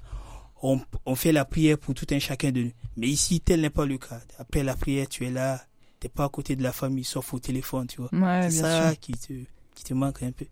on, 0.62 0.80
on 1.06 1.14
fait 1.14 1.32
la 1.32 1.44
prière 1.44 1.78
pour 1.78 1.94
tout 1.94 2.06
un 2.10 2.18
chacun 2.18 2.50
de 2.52 2.62
nous. 2.64 2.72
Mais 2.96 3.08
ici, 3.08 3.40
tel 3.40 3.60
n'est 3.62 3.70
pas 3.70 3.86
le 3.86 3.98
cas. 3.98 4.20
Après 4.38 4.62
la 4.62 4.74
prière, 4.76 5.08
tu 5.08 5.24
es 5.26 5.30
là, 5.30 5.62
t'es 6.00 6.08
pas 6.08 6.24
à 6.24 6.28
côté 6.28 6.56
de 6.56 6.62
la 6.62 6.72
famille, 6.72 7.04
sauf 7.04 7.32
au 7.34 7.38
téléphone, 7.38 7.86
tu 7.86 8.00
vois. 8.00 8.10
Ouais, 8.12 8.50
C'est 8.50 8.62
ça 8.62 8.88
sûr. 8.90 9.00
qui 9.00 9.12
te, 9.12 9.32
qui 9.74 9.84
te 9.84 9.94
manque 9.94 10.22
un 10.22 10.32
peu. 10.32 10.46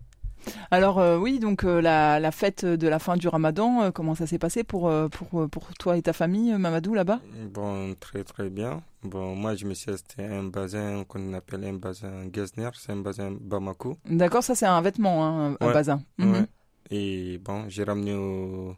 Alors 0.71 0.99
euh, 0.99 1.19
oui, 1.19 1.41
donc 1.41 1.65
euh, 1.65 1.81
la, 1.81 2.21
la 2.21 2.31
fête 2.31 2.65
de 2.65 2.87
la 2.89 2.99
fin 3.01 3.17
du 3.17 3.27
Ramadan, 3.29 3.83
euh, 3.83 3.91
comment 3.91 4.15
ça 4.15 4.27
s'est 4.27 4.39
passé 4.39 4.63
pour, 4.63 4.91
pour, 5.11 5.49
pour 5.51 5.75
toi 5.75 5.97
et 5.97 6.03
ta 6.03 6.13
famille, 6.13 6.53
Mamadou, 6.53 6.95
là-bas? 6.95 7.21
Bon, 7.53 7.95
très 7.99 8.23
très 8.25 8.49
bien. 8.49 8.83
Bon, 9.03 9.35
moi 9.35 9.57
je 9.57 9.67
me 9.67 9.75
suis 9.75 9.91
acheté 9.91 10.25
un 10.25 10.45
bazin 10.45 11.05
qu'on 11.05 11.33
appelle 11.35 11.65
un 11.65 11.75
bazin 11.75 12.31
Gesner, 12.33 12.71
c'est 12.75 12.93
un 12.93 12.97
bazin 12.97 13.33
Bamako. 13.41 13.99
D'accord, 14.09 14.43
ça 14.45 14.55
c'est 14.55 14.67
un 14.67 14.81
vêtement, 14.81 15.27
hein, 15.27 15.57
un 15.61 15.67
Ouais, 15.67 15.73
bazin. 15.73 16.03
Mhm. 16.19 16.33
Ouais. 16.33 16.47
Et 16.91 17.39
bon, 17.39 17.69
j'ai 17.69 17.85
ramené 17.85 18.15
au 18.15 18.75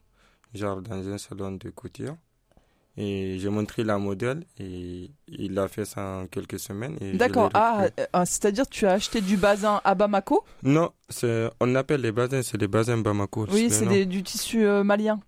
genre 0.54 0.80
dans 0.82 1.06
un 1.08 1.18
salon 1.18 1.52
de 1.52 1.70
couture. 1.70 2.16
Et 2.96 3.38
j'ai 3.38 3.48
montré 3.48 3.84
la 3.84 3.98
modèle 3.98 4.44
et 4.58 5.10
il 5.28 5.58
a 5.58 5.68
fait 5.68 5.84
ça 5.84 6.02
en 6.22 6.26
quelques 6.26 6.58
semaines. 6.58 6.96
D'accord, 7.14 7.50
ah, 7.54 7.84
euh, 7.84 8.06
ah, 8.12 8.26
c'est-à-dire 8.26 8.66
tu 8.68 8.86
as 8.86 8.92
acheté 8.92 9.20
du 9.20 9.36
bazin 9.36 9.80
à 9.84 9.94
Bamako? 9.94 10.44
Non, 10.62 10.90
on 11.60 11.74
appelle 11.76 12.00
les 12.02 12.12
bazins, 12.12 12.42
c'est 12.42 12.58
des 12.58 12.68
bazins 12.68 12.98
Bamako. 12.98 13.46
Oui, 13.52 13.68
c'est 13.70 14.06
du 14.06 14.22
tissu 14.22 14.66
euh, 14.66 14.82
malien. 14.84 15.20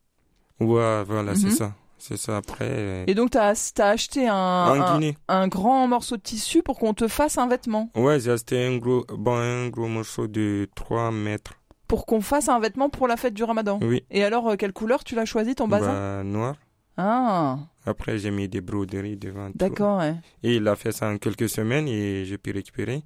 Ouais, 0.60 1.02
voilà, 1.04 1.32
Mhm. 1.32 1.36
c'est 1.36 1.50
ça. 1.50 1.72
C'est 1.98 2.16
ça 2.16 2.36
après. 2.38 2.66
euh, 2.68 3.04
Et 3.06 3.14
donc 3.14 3.30
tu 3.30 3.38
as, 3.38 3.54
acheté 3.78 4.26
un, 4.28 5.00
un, 5.28 5.48
grand 5.48 5.86
morceau 5.86 6.16
de 6.16 6.22
tissu 6.22 6.60
pour 6.60 6.80
qu'on 6.80 6.94
te 6.94 7.06
fasse 7.06 7.38
un 7.38 7.46
vêtement? 7.46 7.90
Ouais, 7.94 8.18
j'ai 8.18 8.32
acheté 8.32 8.66
un 8.66 8.76
gros, 8.78 9.04
bon, 9.08 9.36
un 9.36 9.68
gros 9.68 9.86
morceau 9.86 10.26
de 10.26 10.68
3 10.74 11.12
mètres. 11.12 11.54
pour 11.86 12.04
qu'on 12.06 12.20
fasse 12.20 12.48
un 12.48 12.58
vêtement 12.58 12.90
pour 12.90 13.06
la 13.06 13.16
fête 13.16 13.34
du 13.34 13.44
Ramadan? 13.44 13.78
Oui. 13.82 14.02
Et 14.10 14.24
alors, 14.24 14.56
quelle 14.56 14.72
couleur 14.72 15.04
tu 15.04 15.14
l'as 15.14 15.26
choisi 15.26 15.54
ton 15.54 15.68
bazin 15.68 15.92
Bah, 15.92 16.22
noir. 16.24 16.56
Ah, 16.96 17.58
Après, 17.86 18.18
j'ai 18.18 18.30
mis 18.30 18.48
des 18.48 18.60
broderies 18.60 19.16
devant. 19.16 19.50
tout. 19.50 19.58
d'accord. 19.58 19.98
ouais. 19.98 20.14
Et 20.42 20.56
il 20.56 20.68
a 20.68 20.76
fait 20.76 20.92
ça 20.92 21.08
en 21.08 21.18
quelques 21.18 21.48
semaines 21.48 21.88
et 21.88 22.24
j'ai 22.24 22.38
pu 22.38 22.52
récupérer. 22.52 23.02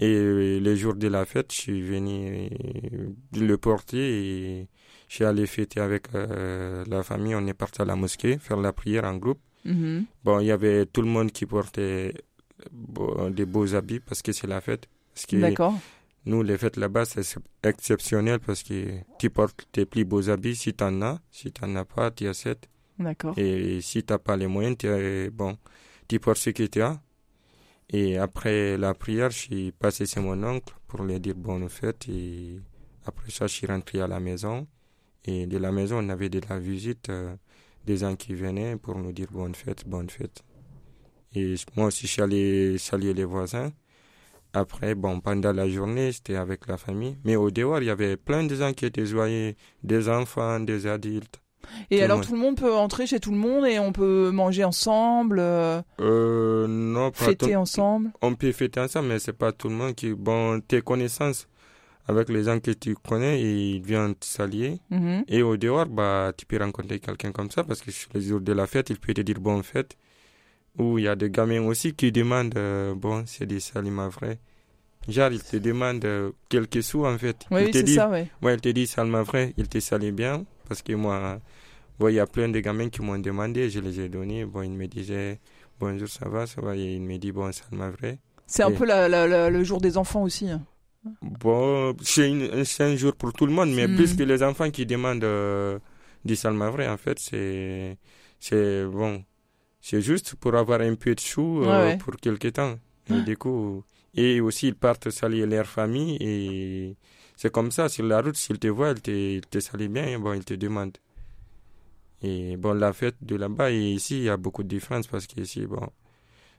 Et 0.00 0.14
euh, 0.14 0.60
les 0.60 0.76
jours 0.76 0.94
de 0.94 1.08
la 1.08 1.24
fête, 1.24 1.52
je 1.52 1.56
suis 1.60 1.82
venu 1.82 2.48
euh, 2.52 3.08
le 3.36 3.56
porter 3.58 3.98
et 3.98 4.68
je 5.08 5.14
suis 5.16 5.24
allé 5.24 5.46
fêter 5.46 5.80
avec 5.80 6.04
euh, 6.14 6.84
la 6.86 7.02
famille. 7.02 7.34
On 7.34 7.44
est 7.48 7.54
parti 7.54 7.82
à 7.82 7.84
la 7.84 7.96
mosquée 7.96 8.38
faire 8.38 8.58
la 8.58 8.72
prière 8.72 9.04
en 9.04 9.16
groupe. 9.16 9.40
Mhm. 9.64 10.04
Bon, 10.22 10.38
il 10.38 10.46
y 10.46 10.52
avait 10.52 10.86
tout 10.86 11.02
le 11.02 11.08
monde 11.08 11.32
qui 11.32 11.46
portait 11.46 12.14
bon, 12.70 13.30
des 13.30 13.44
beaux 13.44 13.74
habits 13.74 13.98
parce 14.00 14.22
que 14.22 14.30
c'est 14.30 14.46
la 14.46 14.60
fête. 14.60 14.86
D'accord. 15.32 15.74
nous, 16.26 16.44
les 16.44 16.56
fêtes 16.56 16.76
là-bas, 16.76 17.04
c'est 17.04 17.24
exceptionnel 17.64 18.38
parce 18.38 18.62
que 18.62 19.00
tu 19.18 19.30
portes 19.30 19.66
tes 19.72 19.84
plus 19.84 20.04
beaux 20.04 20.30
habits 20.30 20.54
si 20.54 20.72
tu 20.72 20.84
en 20.84 21.02
as. 21.02 21.18
Si 21.32 21.50
tu 21.50 21.64
n'en 21.64 21.74
as 21.74 21.84
pas, 21.84 22.12
tu 22.12 22.28
achètes. 22.28 22.68
D'accord. 22.98 23.38
Et 23.38 23.80
si 23.80 24.02
tu 24.02 24.12
n'as 24.12 24.18
pas 24.18 24.36
les 24.36 24.46
moyens, 24.46 24.76
tu 24.78 25.30
bon, 25.32 25.56
tu 26.08 26.18
portes 26.18 26.38
ce 26.38 26.50
que 26.50 26.64
tu 26.64 26.82
as. 26.82 27.00
Et 27.90 28.18
après 28.18 28.76
la 28.76 28.94
prière, 28.94 29.30
je 29.30 29.38
suis 29.38 29.72
passé 29.72 30.04
chez 30.06 30.20
mon 30.20 30.42
oncle 30.42 30.74
pour 30.86 31.02
lui 31.02 31.18
dire 31.20 31.34
bonne 31.34 31.68
fête. 31.68 32.06
Et 32.08 32.58
après 33.06 33.30
ça, 33.30 33.46
je 33.46 33.54
suis 33.54 33.66
rentré 33.66 34.00
à 34.00 34.06
la 34.06 34.20
maison. 34.20 34.66
Et 35.24 35.46
de 35.46 35.58
la 35.58 35.72
maison, 35.72 35.98
on 36.04 36.08
avait 36.10 36.28
de 36.28 36.40
la 36.48 36.58
visite, 36.58 37.08
euh, 37.08 37.34
des 37.86 37.98
gens 37.98 38.16
qui 38.16 38.34
venaient 38.34 38.76
pour 38.76 38.98
nous 38.98 39.12
dire 39.12 39.28
bonne 39.30 39.54
fête, 39.54 39.86
bonne 39.86 40.10
fête. 40.10 40.42
Et 41.34 41.54
moi 41.76 41.86
aussi, 41.86 42.06
je 42.06 42.12
suis 42.12 42.22
allé 42.22 42.78
saluer 42.78 43.14
les 43.14 43.24
voisins. 43.24 43.72
Après, 44.52 44.94
bon, 44.94 45.20
pendant 45.20 45.52
la 45.52 45.68
journée, 45.68 46.12
c'était 46.12 46.36
avec 46.36 46.66
la 46.66 46.78
famille. 46.78 47.18
Mais 47.24 47.36
au 47.36 47.50
dehors, 47.50 47.80
il 47.80 47.86
y 47.86 47.90
avait 47.90 48.16
plein 48.16 48.44
de 48.44 48.54
gens 48.54 48.72
qui 48.72 48.86
étaient 48.86 49.06
joyeux, 49.06 49.54
des 49.82 50.08
enfants, 50.08 50.60
des 50.60 50.86
adultes. 50.86 51.40
Et 51.90 51.98
Tout 51.98 52.04
alors, 52.04 52.20
tout 52.20 52.32
le 52.32 52.38
monde 52.38 52.56
peut 52.56 52.74
entrer 52.74 53.06
chez 53.06 53.20
tout 53.20 53.30
le 53.30 53.36
monde 53.38 53.66
et 53.66 53.78
on 53.78 53.92
peut 53.92 54.30
manger 54.30 54.64
ensemble, 54.64 55.38
euh, 55.40 55.80
Euh, 56.00 56.66
non, 56.68 57.10
pas 57.10 57.18
tout- 57.18 57.24
fêter 57.46 57.56
ensemble? 57.56 58.10
on 58.22 58.34
peut 58.34 58.52
fêter 58.52 58.80
ensemble, 58.80 59.08
mais 59.08 59.18
c'est 59.18 59.32
pas 59.32 59.52
tout 59.52 59.68
le 59.68 59.74
monde 59.74 59.94
qui. 59.94 60.12
Bon, 60.14 60.60
tes 60.60 60.80
connaissances 60.82 61.48
avec 62.06 62.28
les 62.30 62.44
gens 62.44 62.58
que 62.60 62.70
tu 62.70 62.94
connais, 62.94 63.40
ils 63.42 63.80
viennent 63.82 64.14
te 64.14 64.24
saluer. 64.26 64.80
Mhm. 64.90 65.24
Et 65.28 65.42
au 65.42 65.56
dehors, 65.56 65.86
bah, 65.86 66.32
tu 66.36 66.46
peux 66.46 66.58
rencontrer 66.58 67.00
quelqu'un 67.00 67.32
comme 67.32 67.50
ça 67.50 67.64
parce 67.64 67.80
que 67.82 67.90
sur 67.90 68.10
les 68.14 68.22
jours 68.22 68.40
de 68.40 68.52
la 68.52 68.66
fête, 68.66 68.90
il 68.90 68.98
peut 68.98 69.12
te 69.14 69.20
dire 69.20 69.40
bonne 69.40 69.62
fête. 69.62 69.96
Ou 70.78 70.98
il 70.98 71.04
y 71.04 71.08
a 71.08 71.16
des 71.16 71.28
gamins 71.30 71.60
aussi 71.66 71.92
qui 71.92 72.12
demandent, 72.12 72.56
euh, 72.56 72.94
bon, 72.94 73.24
c'est 73.26 73.46
des 73.46 73.58
salimats 73.60 74.08
vrais. 74.08 74.38
Genre, 75.08 75.32
ils 75.32 75.42
te 75.42 75.56
demandent 75.56 76.04
euh, 76.04 76.30
quelques 76.48 76.82
sous 76.82 77.04
en 77.04 77.18
fait. 77.18 77.36
Oui, 77.50 77.64
ils 77.68 77.72
c'est 77.72 77.82
disent, 77.82 77.96
ça, 77.96 78.08
ouais. 78.10 78.28
Ouais, 78.42 78.54
il 78.54 78.60
te 78.60 78.68
dit 78.68 78.86
salement 78.86 79.22
vrai, 79.22 79.54
il 79.56 79.66
te 79.68 79.80
salue 79.80 80.10
bien 80.12 80.44
parce 80.68 80.82
que 80.82 80.92
moi, 80.92 81.40
bon, 81.98 82.08
il 82.08 82.14
y 82.14 82.20
a 82.20 82.26
plein 82.26 82.48
de 82.48 82.60
gamins 82.60 82.88
qui 82.88 83.02
m'ont 83.02 83.18
demandé, 83.18 83.70
je 83.70 83.80
les 83.80 84.00
ai 84.00 84.08
donnés. 84.08 84.44
Bon, 84.44 84.62
ils 84.62 84.70
me 84.70 84.86
disaient 84.86 85.40
bonjour, 85.80 86.08
ça 86.08 86.28
va, 86.28 86.46
ça 86.46 86.60
va. 86.60 86.76
Et 86.76 86.94
il 86.96 87.02
me 87.02 87.16
dit 87.18 87.32
bon, 87.32 87.50
salement 87.52 87.90
vrai. 87.90 88.18
C'est 88.46 88.62
un 88.62 88.70
peu 88.70 88.84
la- 88.86 89.08
la- 89.08 89.26
la- 89.26 89.50
le 89.50 89.64
jour 89.64 89.80
des 89.80 89.96
enfants 89.98 90.22
aussi. 90.22 90.48
hein. 90.50 90.62
Bon, 91.22 91.94
c'est 92.02 92.80
un 92.80 92.96
jour 92.96 93.14
pour 93.14 93.32
tout 93.32 93.46
le 93.46 93.52
monde, 93.52 93.72
mais 93.74 93.86
Hmm. 93.88 93.94
plus 93.96 94.14
que 94.14 94.22
les 94.22 94.42
enfants 94.42 94.70
qui 94.70 94.84
demandent 94.86 95.24
euh, 95.24 95.78
du 96.24 96.36
salement 96.36 96.70
vrai, 96.70 96.88
en 96.88 96.96
fait, 96.96 97.18
c'est, 97.18 97.96
c'est 98.40 98.84
bon, 98.86 99.24
c'est 99.80 100.02
juste 100.02 100.34
pour 100.36 100.54
avoir 100.56 100.80
un 100.82 100.94
peu 100.96 101.14
de 101.14 101.20
sous 101.20 101.62
euh, 101.62 101.86
Ouais, 101.86 101.92
ouais. 101.92 101.98
pour 101.98 102.16
quelque 102.16 102.48
temps. 102.48 102.78
Et 103.10 103.22
du 103.22 103.36
coup, 103.36 103.84
et 104.14 104.40
aussi 104.40 104.68
ils 104.68 104.74
partent 104.74 105.10
saluer 105.10 105.46
leur 105.46 105.66
famille 105.66 106.16
et 106.20 106.96
c'est 107.36 107.52
comme 107.52 107.70
ça, 107.70 107.88
sur 107.88 108.04
la 108.04 108.20
route, 108.20 108.36
s'ils 108.36 108.58
te 108.58 108.66
voient, 108.68 108.90
ils 108.92 109.00
te, 109.02 109.10
ils 109.10 109.40
te 109.42 109.60
saluent 109.60 109.88
bien, 109.88 110.06
et 110.06 110.18
bon, 110.18 110.32
ils 110.34 110.44
te 110.44 110.54
demandent. 110.54 110.98
Et 112.22 112.56
bon, 112.56 112.72
la 112.74 112.92
fête 112.92 113.16
de 113.22 113.36
là-bas 113.36 113.70
et 113.70 113.92
ici, 113.92 114.18
il 114.18 114.22
y 114.24 114.28
a 114.28 114.36
beaucoup 114.36 114.62
de 114.64 114.68
différences 114.68 115.06
parce 115.06 115.26
qu'ici, 115.26 115.66
bon, 115.66 115.88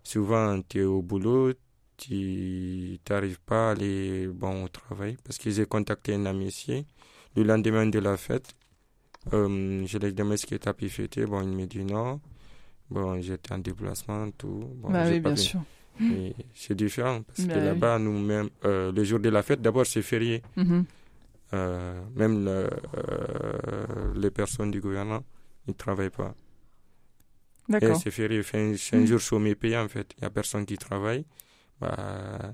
souvent, 0.03 0.61
tu 0.61 0.79
es 0.79 0.83
au 0.83 1.01
boulot, 1.01 1.53
tu 1.97 2.97
n'arrives 3.09 3.39
pas 3.41 3.69
à 3.69 3.71
aller 3.71 4.27
bon, 4.27 4.63
au 4.65 4.67
travail 4.69 5.17
parce 5.23 5.37
que 5.37 5.49
j'ai 5.51 5.65
contacté 5.65 6.13
un 6.15 6.25
ami 6.25 6.47
ici 6.47 6.85
le 7.35 7.43
lendemain 7.43 7.85
de 7.87 7.99
la 7.99 8.15
fête. 8.17 8.55
Euh, 9.33 9.85
je 9.85 9.97
lui 9.97 10.07
ai 10.07 10.11
demandé 10.13 10.37
ce 10.37 10.45
que 10.45 10.55
tu 10.55 10.67
as 10.69 10.73
pu 10.73 10.87
fêter. 10.89 11.25
Bon, 11.25 11.41
il 11.41 11.49
me 11.49 11.65
dit 11.65 11.83
non. 11.83 12.21
Bon, 12.89 13.21
j'étais 13.21 13.53
en 13.53 13.59
déplacement, 13.59 14.31
tout. 14.31 14.63
Bon, 14.77 14.89
bah 14.89 15.03
oui, 15.07 15.19
bien 15.19 15.35
sûr. 15.35 15.61
C'est 16.55 16.73
différent 16.75 17.21
parce 17.23 17.45
Bah 17.45 17.53
que 17.55 17.59
oui. 17.59 17.65
là-bas, 17.65 17.99
nous-mêmes, 17.99 18.49
euh, 18.63 18.91
le 18.93 19.03
jour 19.03 19.19
de 19.19 19.27
la 19.29 19.43
fête, 19.43 19.61
d'abord, 19.61 19.85
c'est 19.85 20.01
férié. 20.01 20.41
Mhm. 20.55 20.85
Euh, 21.53 22.01
même 22.15 22.45
le- 22.45 22.69
euh, 22.97 24.13
les 24.15 24.31
personnes 24.31 24.71
du 24.71 24.79
gouvernement, 24.81 25.23
ils 25.69 25.73
ne 25.73 25.77
travaillent 25.77 26.09
pas. 26.09 26.33
Et 27.69 27.71
D'accord. 27.73 27.99
c'est 28.01 28.11
férié, 28.11 28.41
c'est 28.43 28.57
un, 28.59 28.75
c'est 28.77 28.95
un 28.95 29.01
Mm. 29.01 29.05
jour 29.05 29.19
chômé 29.19 29.55
payé 29.55 29.77
en 29.77 29.87
fait. 29.87 30.11
Il 30.17 30.21
n'y 30.21 30.25
a 30.27 30.29
personne 30.31 30.65
qui 30.65 30.77
travaille. 30.77 31.23
Bah, 31.79 32.53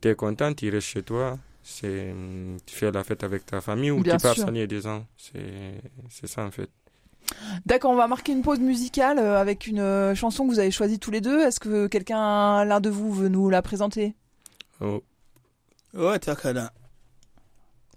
tu 0.00 0.08
es 0.08 0.14
content, 0.14 0.52
tu 0.54 0.68
restes 0.70 0.88
chez 0.88 1.02
toi. 1.02 1.38
C'est, 1.62 2.12
tu 2.66 2.74
fais 2.74 2.90
la 2.90 3.04
fête 3.04 3.22
avec 3.22 3.46
ta 3.46 3.60
famille 3.60 3.90
ou 3.92 4.00
Bien 4.02 4.16
tu 4.16 4.22
pars 4.22 4.34
saluer 4.34 4.66
des 4.66 4.80
gens. 4.80 5.06
C'est, 5.16 5.74
c'est 6.08 6.26
ça 6.26 6.44
en 6.44 6.50
fait. 6.50 6.68
D'accord, 7.66 7.92
on 7.92 7.96
va 7.96 8.08
marquer 8.08 8.32
une 8.32 8.42
pause 8.42 8.58
musicale 8.58 9.18
euh, 9.18 9.38
avec 9.38 9.66
une 9.66 9.78
euh, 9.78 10.14
chanson 10.16 10.46
que 10.46 10.52
vous 10.52 10.58
avez 10.58 10.70
choisie 10.72 10.98
tous 10.98 11.10
les 11.12 11.20
deux. 11.20 11.38
Est-ce 11.40 11.60
que 11.60 11.86
quelqu'un, 11.86 12.64
l'un 12.64 12.80
de 12.80 12.90
vous, 12.90 13.12
veut 13.12 13.28
nous 13.28 13.50
la 13.50 13.62
présenter? 13.62 14.14
Oh, 14.80 15.02
Ouais, 15.94 16.18
Takana. 16.18 16.72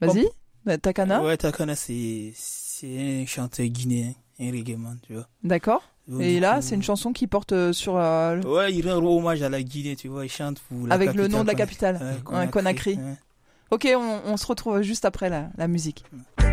Vas-y. 0.01 0.27
Bah, 0.65 0.77
Takana. 0.77 1.23
Ouais, 1.23 1.37
Takana, 1.37 1.75
c'est, 1.75 2.31
c'est 2.35 3.21
un 3.21 3.25
chanteur 3.25 3.65
guinéen, 3.67 4.13
un 4.47 4.51
reggae 4.51 4.75
man, 4.77 4.97
tu 5.05 5.13
vois. 5.13 5.27
D'accord. 5.43 5.83
Et 6.19 6.39
là, 6.41 6.61
c'est 6.61 6.75
une 6.75 6.83
chanson 6.83 7.13
qui 7.13 7.27
porte 7.27 7.53
euh, 7.53 7.71
sur 7.71 7.95
euh, 7.95 8.35
le- 8.35 8.45
Ouais, 8.47 8.73
il 8.73 8.89
rend 8.91 8.97
hommage 9.05 9.41
à 9.41 9.47
la 9.49 9.63
Guinée, 9.63 9.95
tu 9.95 10.09
vois, 10.09 10.25
il 10.25 10.29
chante 10.29 10.59
pour 10.59 10.85
la 10.87 10.95
avec 10.95 11.13
le 11.13 11.27
nom 11.29 11.43
de 11.43 11.47
la 11.47 11.53
Conakry. 11.53 11.57
capitale, 11.77 12.49
Conakry. 12.51 12.95
ouais. 12.95 13.15
Ok, 13.71 13.87
on, 13.95 14.21
on 14.25 14.35
se 14.37 14.45
retrouve 14.45 14.81
juste 14.81 15.05
après 15.05 15.29
la, 15.29 15.47
la 15.57 15.67
musique. 15.69 16.03
Conakry, 16.37 16.52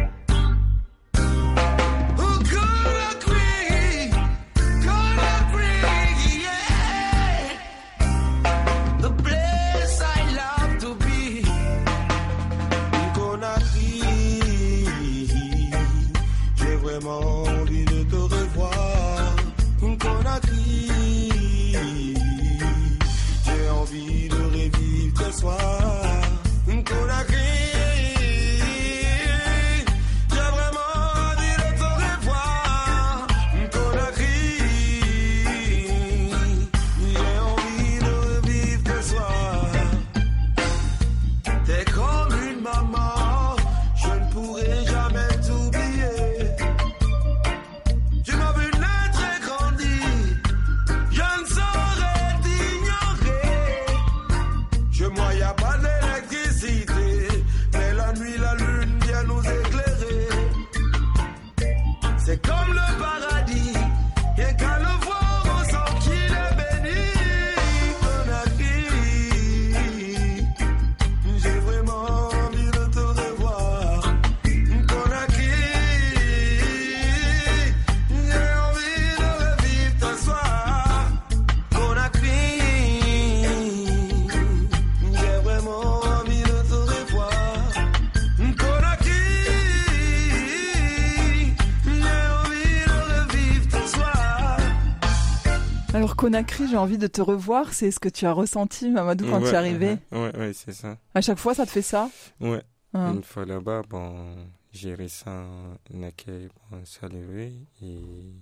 Conakry, 96.30 96.68
j'ai 96.68 96.76
envie 96.76 96.96
de 96.96 97.08
te 97.08 97.20
revoir. 97.20 97.74
C'est 97.74 97.90
ce 97.90 97.98
que 97.98 98.08
tu 98.08 98.24
as 98.24 98.30
ressenti, 98.32 98.88
Mamadou, 98.88 99.24
quand 99.28 99.38
tu 99.40 99.46
Ouais, 99.46 99.50
es 99.50 99.54
arrivé. 99.56 99.96
Ouais, 100.12 100.18
ouais, 100.18 100.38
ouais, 100.38 100.52
c'est 100.52 100.72
ça. 100.72 100.96
À 101.12 101.20
chaque 101.20 101.40
fois, 101.40 101.54
ça 101.56 101.66
te 101.66 101.72
fait 101.72 101.82
ça? 101.82 102.08
Ouais. 102.40 102.62
Hein. 102.94 103.14
Une 103.14 103.24
fois 103.24 103.44
là-bas, 103.44 103.82
bon, 103.90 104.36
j'ai 104.72 104.94
ressenti 104.94 105.80
un 105.92 106.02
accueil 106.04 106.48
bon, 106.70 106.84
chaleureux 106.84 107.50
et 107.82 108.34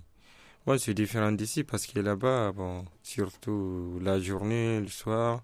bon, 0.67 0.77
c'est 0.77 0.93
différent 0.93 1.31
d'ici 1.31 1.63
parce 1.63 1.87
que 1.87 1.99
là-bas, 1.99 2.51
bon, 2.51 2.85
surtout 3.01 3.97
la 4.03 4.19
journée, 4.19 4.79
le 4.81 4.87
soir, 4.87 5.43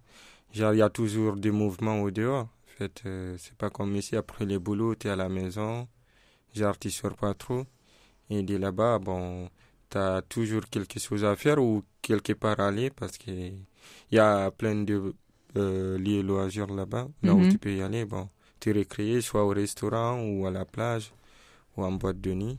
il 0.54 0.62
y 0.62 0.82
a 0.84 0.90
toujours 0.92 1.38
des 1.38 1.50
mouvements 1.52 2.00
au 2.04 2.12
dehors. 2.12 2.44
En 2.44 2.78
fait, 2.78 3.02
euh, 3.08 3.36
c'est 3.40 3.56
pas 3.58 3.72
comme 3.72 3.96
ici, 3.96 4.16
après 4.16 4.46
les 4.46 4.60
boulots, 4.60 4.94
tu 4.94 5.08
es 5.08 5.10
à 5.10 5.16
la 5.16 5.30
maison, 5.30 5.88
genre, 6.54 6.78
tu 6.78 6.92
sors 6.92 7.16
pas 7.16 7.34
trop. 7.34 7.66
Et 8.30 8.44
de 8.44 8.56
là-bas, 8.56 9.00
bon, 9.00 9.50
tu 9.96 10.00
as 10.02 10.22
toujours 10.36 10.66
quelque 10.70 11.00
chose 11.00 11.24
à 11.24 11.36
faire 11.38 11.60
ou 11.60 11.84
quelque 12.02 12.34
part 12.34 12.60
à 12.60 12.68
aller 12.68 12.90
parce 12.90 13.18
que 13.18 13.32
il 13.32 13.66
y 14.12 14.20
a 14.20 14.52
plein 14.52 14.76
de 14.84 15.14
euh, 15.56 15.98
lieux 15.98 16.22
loisirs 16.22 16.68
là-bas, 16.80 17.08
là 17.24 17.34
où 17.34 17.40
Mhm. 17.42 17.48
tu 17.52 17.58
peux 17.58 17.74
y 17.74 17.82
aller, 17.82 18.04
bon 18.06 18.28
te 18.60 18.70
récréer, 18.72 19.22
soit 19.22 19.44
au 19.46 19.50
restaurant 19.64 20.20
ou 20.22 20.46
à 20.48 20.52
la 20.52 20.66
plage 20.66 21.14
ou 21.78 21.84
en 21.84 21.92
boîte 21.94 22.20
de 22.20 22.34
nuit. 22.34 22.58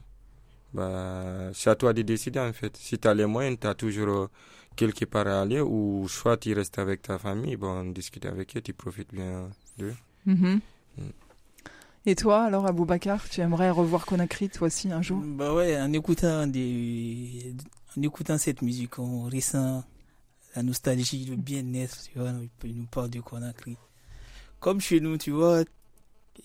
Bah, 0.73 1.49
c'est 1.53 1.69
à 1.69 1.75
toi 1.75 1.93
de 1.93 2.01
décider 2.03 2.39
en 2.39 2.53
fait. 2.53 2.75
Si 2.77 2.97
tu 2.97 3.07
as 3.07 3.13
les 3.13 3.25
moyens, 3.25 3.57
tu 3.59 3.67
as 3.67 3.75
toujours 3.75 4.09
euh, 4.09 4.27
quelque 4.75 5.05
part 5.05 5.27
à 5.27 5.41
aller 5.41 5.59
ou 5.61 6.07
soit 6.07 6.37
tu 6.37 6.53
restes 6.53 6.79
avec 6.79 7.01
ta 7.03 7.17
famille, 7.19 7.55
bon, 7.57 7.91
discute 7.91 8.25
avec 8.25 8.55
eux, 8.57 8.61
tu 8.61 8.73
profites 8.73 9.13
bien 9.13 9.49
d'eux. 9.77 9.95
Mhm. 10.25 10.59
Mm. 10.97 11.01
Et 12.09 12.15
toi, 12.15 12.45
alors, 12.45 12.65
Aboubacar, 12.65 13.27
tu 13.27 13.41
aimerais 13.41 13.69
revoir 13.69 14.05
Conakry, 14.05 14.47
toi 14.47 14.67
aussi, 14.67 14.89
un 14.93 15.01
jour? 15.01 15.19
Bah 15.21 15.53
ouais, 15.53 15.77
en 15.77 15.91
écoutant 15.91 16.47
des, 16.47 17.53
en 17.97 18.01
écoutant 18.01 18.37
cette 18.37 18.61
musique, 18.61 18.97
on 18.97 19.23
ressent 19.25 19.83
la 20.55 20.63
nostalgie, 20.63 21.25
le 21.25 21.35
bien-être, 21.35 22.03
tu 22.03 22.17
vois, 22.17 22.31
il 22.63 22.77
nous 22.77 22.85
parle 22.85 23.09
de 23.09 23.19
Conakry. 23.19 23.75
Comme 24.61 24.79
chez 24.79 25.01
nous, 25.01 25.17
tu 25.17 25.31
vois, 25.31 25.65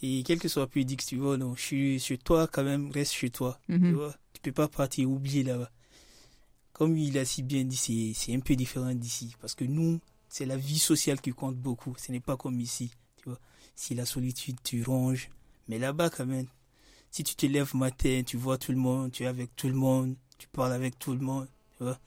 et 0.02 0.24
quel 0.24 0.40
que 0.40 0.48
soit 0.48 0.66
plus 0.66 0.84
dit 0.84 0.96
que 0.96 1.04
tu 1.04 1.16
vois, 1.16 1.36
non, 1.36 1.54
chez, 1.54 2.00
chez 2.00 2.18
toi, 2.18 2.48
quand 2.48 2.64
même, 2.64 2.90
reste 2.90 3.12
chez 3.12 3.30
toi, 3.30 3.60
tu 3.68 3.74
Mhm. 3.74 3.94
vois. 3.94 4.16
Tu 4.32 4.40
peux 4.40 4.50
pas 4.50 4.66
partir, 4.66 5.08
oublier 5.08 5.44
là-bas. 5.44 5.70
Comme 6.72 6.96
il 6.96 7.16
a 7.18 7.24
si 7.24 7.44
bien 7.44 7.62
dit, 7.62 7.76
c'est, 7.76 8.10
c'est 8.16 8.34
un 8.34 8.40
peu 8.40 8.56
différent 8.56 8.92
d'ici, 8.96 9.36
parce 9.40 9.54
que 9.54 9.62
nous, 9.64 10.00
c'est 10.28 10.44
la 10.44 10.56
vie 10.56 10.80
sociale 10.80 11.20
qui 11.20 11.30
compte 11.30 11.54
beaucoup, 11.54 11.94
ce 11.98 12.10
n'est 12.10 12.18
pas 12.18 12.36
comme 12.36 12.58
ici, 12.58 12.90
tu 13.18 13.28
vois. 13.28 13.38
Si 13.76 13.94
la 13.94 14.06
solitude, 14.06 14.56
tu 14.64 14.82
ronges, 14.82 15.30
mais 15.68 15.78
là-bas, 15.78 16.10
quand 16.10 16.26
même, 16.26 16.46
si 17.10 17.24
tu 17.24 17.34
te 17.34 17.46
lèves 17.46 17.74
matin, 17.74 18.22
tu 18.26 18.36
vois 18.36 18.58
tout 18.58 18.72
le 18.72 18.78
monde, 18.78 19.12
tu 19.12 19.24
es 19.24 19.26
avec 19.26 19.54
tout 19.56 19.68
le 19.68 19.74
monde, 19.74 20.16
tu 20.38 20.48
parles 20.48 20.72
avec 20.72 20.98
tout 20.98 21.12
le 21.12 21.20
monde, 21.20 21.48
tu 21.76 21.84
vois. 21.84 21.98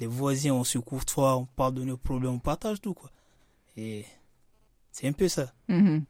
Les 0.00 0.06
voisins, 0.06 0.52
on 0.52 0.64
se 0.64 0.78
courtoie, 0.78 1.36
on 1.36 1.44
parle 1.44 1.74
de 1.74 1.84
nos 1.84 1.96
problèmes, 1.96 2.32
on 2.32 2.38
partage 2.38 2.80
tout, 2.80 2.94
quoi. 2.94 3.10
Et 3.76 4.04
c'est 4.90 5.06
un 5.06 5.12
peu 5.12 5.28
ça. 5.28 5.52
Mhm. 5.68 6.04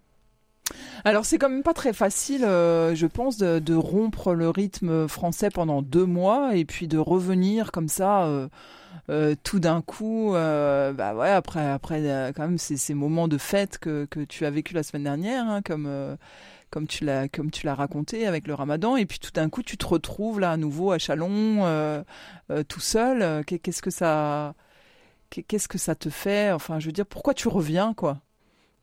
Alors 1.05 1.25
c'est 1.25 1.39
quand 1.39 1.49
même 1.49 1.63
pas 1.63 1.75
très 1.75 1.93
facile, 1.93 2.45
euh, 2.45 2.95
je 2.95 3.07
pense, 3.07 3.37
de, 3.37 3.75
rompre 3.75 4.35
le 4.35 4.49
rythme 4.51 5.09
français 5.09 5.51
pendant 5.51 5.83
deux 5.83 6.07
mois 6.07 6.57
et 6.57 6.65
puis 6.65 6.89
de 6.89 6.99
revenir 6.99 7.73
comme 7.73 7.89
ça 7.89 8.25
euh, 8.25 8.49
euh, 9.11 9.35
tout 9.43 9.61
d'un 9.61 9.83
coup. 9.83 10.33
bah 10.33 11.15
ouais, 11.15 11.31
après, 11.31 11.69
après 11.69 12.33
quand 12.37 12.43
même 12.43 12.59
ces, 12.59 12.95
moments 12.95 13.29
de 13.29 13.39
fête 13.39 13.79
que, 13.79 14.07
tu 14.29 14.47
as 14.47 14.51
vécu 14.51 14.75
la 14.75 14.83
semaine 14.83 15.05
dernière, 15.05 15.49
hein, 15.49 15.63
comme 15.63 16.17
comme 16.71 16.87
tu 16.87 17.05
l'as 17.05 17.29
comme 17.29 17.51
tu 17.51 17.67
l'as 17.67 17.75
raconté 17.75 18.27
avec 18.27 18.47
le 18.47 18.55
Ramadan, 18.55 18.97
et 18.97 19.07
puis 19.07 19.19
tout 19.19 19.33
d'un 19.33 19.49
coup 19.51 19.63
tu 19.63 19.77
te 19.77 19.87
retrouves 19.87 20.41
là 20.41 20.53
à 20.53 20.57
nouveau 20.57 20.93
à 20.93 20.99
Chalon, 20.99 22.05
tout 22.69 22.81
seul. 22.81 23.45
Qu'est- 23.45 23.59
Qu'est-ce 23.59 23.83
que 23.83 23.91
ça 23.91 24.55
qu'est-ce 25.31 25.69
que 25.69 25.79
ça 25.79 25.95
te 25.95 26.11
fait? 26.11 26.53
Enfin, 26.53 26.79
je 26.81 26.87
veux 26.87 26.93
dire, 26.93 27.07
pourquoi 27.07 27.35
tu 27.35 27.49
reviens 27.49 27.95
quoi? 27.95 28.21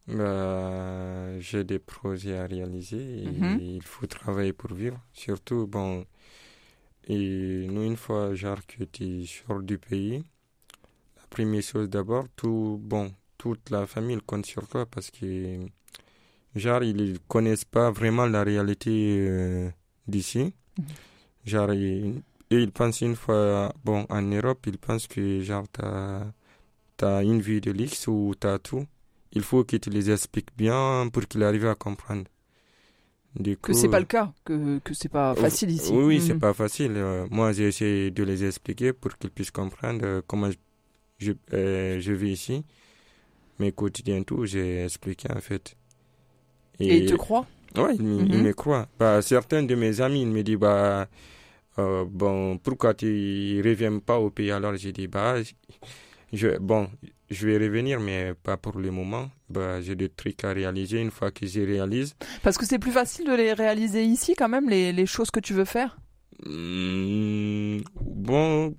Bah, 0.10 1.40
j'ai 1.40 1.64
des 1.64 1.80
projets 1.80 2.38
à 2.38 2.46
réaliser 2.48 2.98
et 3.24 3.28
Mhm. 3.32 3.60
il 3.78 3.84
faut 3.84 4.08
travailler 4.08 4.54
pour 4.54 4.74
vivre. 4.74 5.00
Surtout, 5.14 5.68
bon, 5.68 6.06
et 7.08 7.68
nous, 7.70 7.84
une 7.84 7.96
fois, 7.98 8.34
genre, 8.34 8.66
que 8.66 8.84
tu 8.86 9.26
sors 9.28 9.62
du 9.62 9.78
pays, 9.78 10.24
la 11.18 11.24
première 11.30 11.62
chose 11.64 11.90
d'abord, 11.90 12.26
tout, 12.36 12.80
bon, 12.82 13.12
toute 13.38 13.70
la 13.70 13.86
famille 13.88 14.20
compte 14.26 14.46
sur 14.46 14.68
toi 14.68 14.86
parce 14.86 15.12
que, 15.12 15.60
genre, 16.56 16.84
ils 16.84 17.20
connaissent 17.28 17.66
pas 17.66 17.92
vraiment 17.92 18.26
la 18.26 18.44
réalité 18.44 19.28
euh, 19.30 19.70
d'ici. 20.08 20.54
Genre, 21.46 21.74
ils, 21.74 22.22
et 22.52 22.58
ils 22.58 22.72
pensent 22.72 23.02
une 23.02 23.16
fois, 23.16 23.74
bon, 23.86 24.06
en 24.10 24.22
Europe, 24.24 24.66
ils 24.68 24.78
pensent 24.80 25.08
que, 25.08 25.42
genre, 25.42 25.68
t'as, 25.72 26.26
t'as 26.98 27.24
une 27.24 27.42
vie 27.42 27.62
de 27.62 27.72
luxe 27.72 28.08
ou 28.08 28.34
t'as 28.40 28.60
tout 28.60 28.86
il 29.34 29.42
faut 29.44 29.64
que 29.64 29.78
tu 29.78 29.90
les 29.90 30.12
expliques 30.12 30.56
bien 30.58 31.10
pour 31.14 31.28
qu'ils 31.28 31.44
arrivent 31.44 31.68
à 31.68 31.76
comprendre. 31.76 32.26
Du 33.36 33.56
que 33.62 33.72
coup, 33.72 33.74
c'est 33.74 33.88
pas 33.88 34.00
le 34.00 34.06
cas, 34.06 34.34
que, 34.46 34.80
que 34.80 34.94
c'est 34.94 35.10
pas 35.10 35.36
facile 35.36 35.70
ici. 35.72 35.94
Oui, 35.94 36.04
oui, 36.04 36.16
Mhm. 36.18 36.28
c'est 36.28 36.40
pas 36.40 36.54
facile. 36.54 36.94
Euh, 36.98 37.28
moi, 37.32 37.54
j'ai 37.54 37.68
essayé 37.68 38.12
de 38.12 38.24
les 38.24 38.44
expliquer 38.46 38.94
pour 38.94 39.18
qu'ils 39.18 39.30
puissent 39.32 39.52
comprendre 39.52 40.02
euh, 40.06 40.22
comment 40.28 40.50
je, 40.52 40.58
je, 41.20 41.34
euh, 41.54 42.00
je 42.02 42.14
vis 42.14 42.32
ici. 42.34 42.66
Mais 43.60 43.72
quotidien, 43.74 44.24
tout, 44.24 44.46
j'ai 44.46 44.84
expliqué 44.86 45.30
en 45.32 45.42
fait. 45.42 45.76
Et 46.80 46.98
ils 46.98 47.06
te 47.06 47.16
croient? 47.16 47.46
Ouais, 47.78 47.96
ils, 47.98 48.04
Mhm. 48.04 48.42
me 48.42 48.54
croient. 48.54 48.88
Bah, 48.98 49.22
certains 49.22 49.64
de 49.64 49.76
mes 49.76 50.02
amis, 50.02 50.22
ils 50.24 50.28
me 50.28 50.42
disent, 50.44 50.58
bah, 50.58 51.08
euh, 51.80 52.06
bon, 52.10 52.58
pourquoi 52.60 52.94
tu 52.96 53.62
reviens 53.66 54.00
pas 54.00 54.20
au 54.20 54.30
pays? 54.32 54.52
Alors, 54.52 54.76
j'ai 54.76 54.92
dit, 54.94 55.08
bah, 55.08 55.36
je, 56.34 56.58
bon, 56.60 56.90
je 57.30 57.48
vais 57.48 57.58
revenir, 57.58 58.00
mais 58.00 58.34
pas 58.44 58.58
pour 58.58 58.78
le 58.80 58.92
moment. 58.92 59.30
Bah, 59.50 59.82
j'ai 59.82 59.96
des 59.96 60.10
trucs 60.10 60.44
à 60.44 60.52
réaliser. 60.54 61.00
Une 61.02 61.12
fois 61.12 61.32
que 61.32 61.46
je 61.48 61.62
réalise, 61.62 62.16
Parce 62.44 62.58
que 62.58 62.66
c'est 62.66 62.80
plus 62.80 62.92
facile 62.92 63.26
de 63.28 63.34
les 63.34 63.54
réaliser 63.54 64.04
ici 64.04 64.36
quand 64.36 64.50
même, 64.50 64.70
les, 64.70 64.92
les 64.94 65.06
choses 65.06 65.32
que 65.32 65.40
tu 65.40 65.54
veux 65.54 65.66
faire 65.66 65.98
Hmm, 66.46 67.80
bon, 68.02 68.76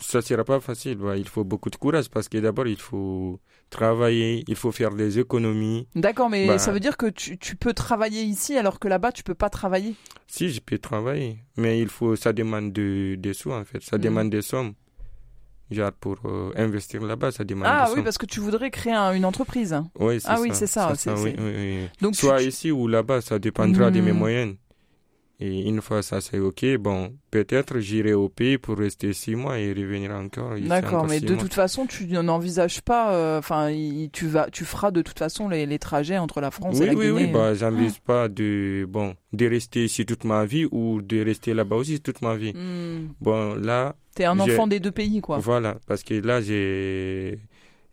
ça 0.00 0.20
sera 0.20 0.44
pas 0.44 0.60
facile. 0.60 0.96
bah, 0.96 1.16
il 1.16 1.26
faut 1.28 1.44
beaucoup 1.44 1.70
de 1.70 1.76
courage 1.76 2.08
parce 2.10 2.28
que 2.28 2.38
d'abord, 2.38 2.66
il 2.66 2.76
faut 2.76 3.40
travailler, 3.70 4.44
il 4.48 4.54
faut 4.56 4.70
faire 4.72 4.94
des 4.94 5.18
économies. 5.18 5.88
D'accord, 5.94 6.28
mais 6.30 6.46
Bah. 6.46 6.58
ça 6.58 6.70
veut 6.72 6.80
dire 6.80 6.96
que 6.96 7.06
tu, 7.06 7.38
tu 7.38 7.56
peux 7.56 7.72
travailler 7.72 8.22
ici 8.22 8.56
alors 8.56 8.78
que 8.78 8.88
là-bas 8.88 9.12
tu 9.12 9.22
peux 9.22 9.34
pas 9.34 9.48
travailler. 9.50 9.94
Si, 10.26 10.50
je 10.50 10.60
peux 10.60 10.78
travailler, 10.78 11.38
mais 11.56 11.80
il 11.80 11.88
faut, 11.88 12.16
ça 12.16 12.32
demande 12.32 12.72
de- 12.72 13.16
des 13.18 13.32
sous 13.34 13.50
en 13.52 13.64
fait, 13.64 13.82
ça 13.82 13.96
Mhm. 13.96 14.02
demande 14.02 14.30
des 14.30 14.42
sommes. 14.42 14.74
Genre 15.70 15.92
pour 15.92 16.16
euh, 16.24 16.50
investir 16.56 17.02
là-bas, 17.02 17.30
ça 17.30 17.44
demande 17.44 17.66
Ah 17.68 17.88
oui, 17.94 18.02
parce 18.02 18.16
que 18.16 18.24
tu 18.26 18.40
voudrais 18.40 18.70
créer 18.70 18.94
un- 18.94 19.12
une 19.12 19.24
entreprise. 19.26 19.76
Oui, 19.98 20.18
c'est 20.20 20.28
Ah 20.28 20.36
ça. 20.36 20.40
oui, 20.42 20.50
c'est 20.54 20.66
ça, 20.66 20.92
c'est- 20.96 21.10
oui, 21.12 21.34
c'est- 21.36 21.40
oui, 21.42 21.52
oui. 21.56 21.88
Donc 22.00 22.16
Soit 22.16 22.38
tu- 22.38 22.46
ici 22.48 22.70
ou 22.70 22.88
là-bas, 22.88 23.20
ça 23.20 23.38
dépendra 23.38 23.90
de 23.90 24.00
mes 24.00 24.12
Mhm. 24.12 24.18
moyens. 24.18 24.54
Et 25.40 25.68
une 25.68 25.80
fois 25.80 26.02
ça 26.02 26.20
c'est 26.20 26.40
ok, 26.40 26.64
bon, 26.78 27.14
peut-être 27.30 27.78
j'irai 27.78 28.12
au 28.12 28.28
pays 28.28 28.58
pour 28.58 28.76
rester 28.76 29.12
six 29.12 29.36
mois 29.36 29.58
et 29.60 29.72
revenir 29.72 30.10
encore. 30.10 30.56
D'accord, 30.58 31.06
mais 31.06 31.20
de 31.20 31.32
mois. 31.34 31.42
toute 31.42 31.54
façon, 31.54 31.86
tu 31.86 32.06
n'envisages 32.08 32.80
pas. 32.80 33.14
euh, 33.14 33.38
Enfin, 33.38 33.70
tu 34.12 34.26
vas, 34.26 34.50
tu 34.50 34.64
feras 34.64 34.90
de 34.90 35.00
toute 35.00 35.16
façon 35.18 35.48
les, 35.48 35.64
les 35.64 35.78
trajets 35.78 36.18
entre 36.18 36.40
la 36.40 36.50
France 36.50 36.76
oui, 36.80 36.82
et 36.82 36.86
la 36.86 36.94
oui, 36.94 37.06
Guinée. 37.06 37.26
oui, 37.26 37.32
bah, 37.32 37.54
j'envise 37.54 37.98
pas 38.00 38.28
de, 38.28 38.84
bon, 38.88 39.14
de 39.32 39.46
rester 39.46 39.84
ici 39.84 40.04
toute 40.04 40.24
ma 40.24 40.44
vie 40.44 40.66
ou 40.72 41.02
de 41.02 41.20
rester 41.24 41.54
là-bas 41.54 41.76
aussi 41.76 42.00
toute 42.00 42.20
ma 42.20 42.34
vie. 42.36 42.52
Hmm. 42.52 43.12
Bon, 43.20 43.54
là, 43.54 43.94
T'es 44.16 44.24
un 44.24 44.40
enfant 44.40 44.66
des 44.66 44.80
deux 44.80 44.90
pays, 44.90 45.20
quoi. 45.20 45.38
voilà, 45.38 45.78
parce 45.86 46.02
que 46.02 46.14
là, 46.14 46.40
j'ai, 46.40 47.38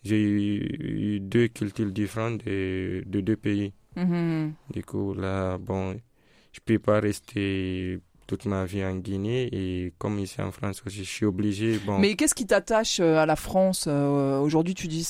j'ai 0.03 0.19
eu 0.19 1.19
deux 1.19 1.47
cultures 1.49 1.91
différentes 1.91 2.43
de, 2.43 3.03
de 3.05 3.21
deux 3.21 3.35
pays. 3.35 3.71
Mhm. 3.95 4.53
Du 4.73 4.83
coup, 4.83 5.13
là, 5.13 5.57
bon, 5.59 5.95
je 6.55 6.59
peux 6.63 6.79
pas 6.79 7.01
rester 7.01 7.99
toute 8.27 8.45
ma 8.45 8.63
vie 8.65 8.83
en 8.83 8.95
Guinée 8.95 9.49
et 9.51 9.93
comme 9.97 10.17
ici 10.19 10.41
en 10.41 10.51
France 10.51 10.81
aussi, 10.87 11.03
je 11.03 11.09
suis 11.11 11.25
obligé, 11.25 11.77
bon. 11.79 11.99
Mais 11.99 12.15
qu'est-ce 12.15 12.33
qui 12.33 12.47
t'attache 12.47 12.99
euh, 13.01 13.17
à 13.17 13.25
la 13.25 13.35
France 13.35 13.85
euh, 13.87 14.39
Aujourd'hui, 14.39 14.73
tu 14.73 14.87
dis 14.87 15.05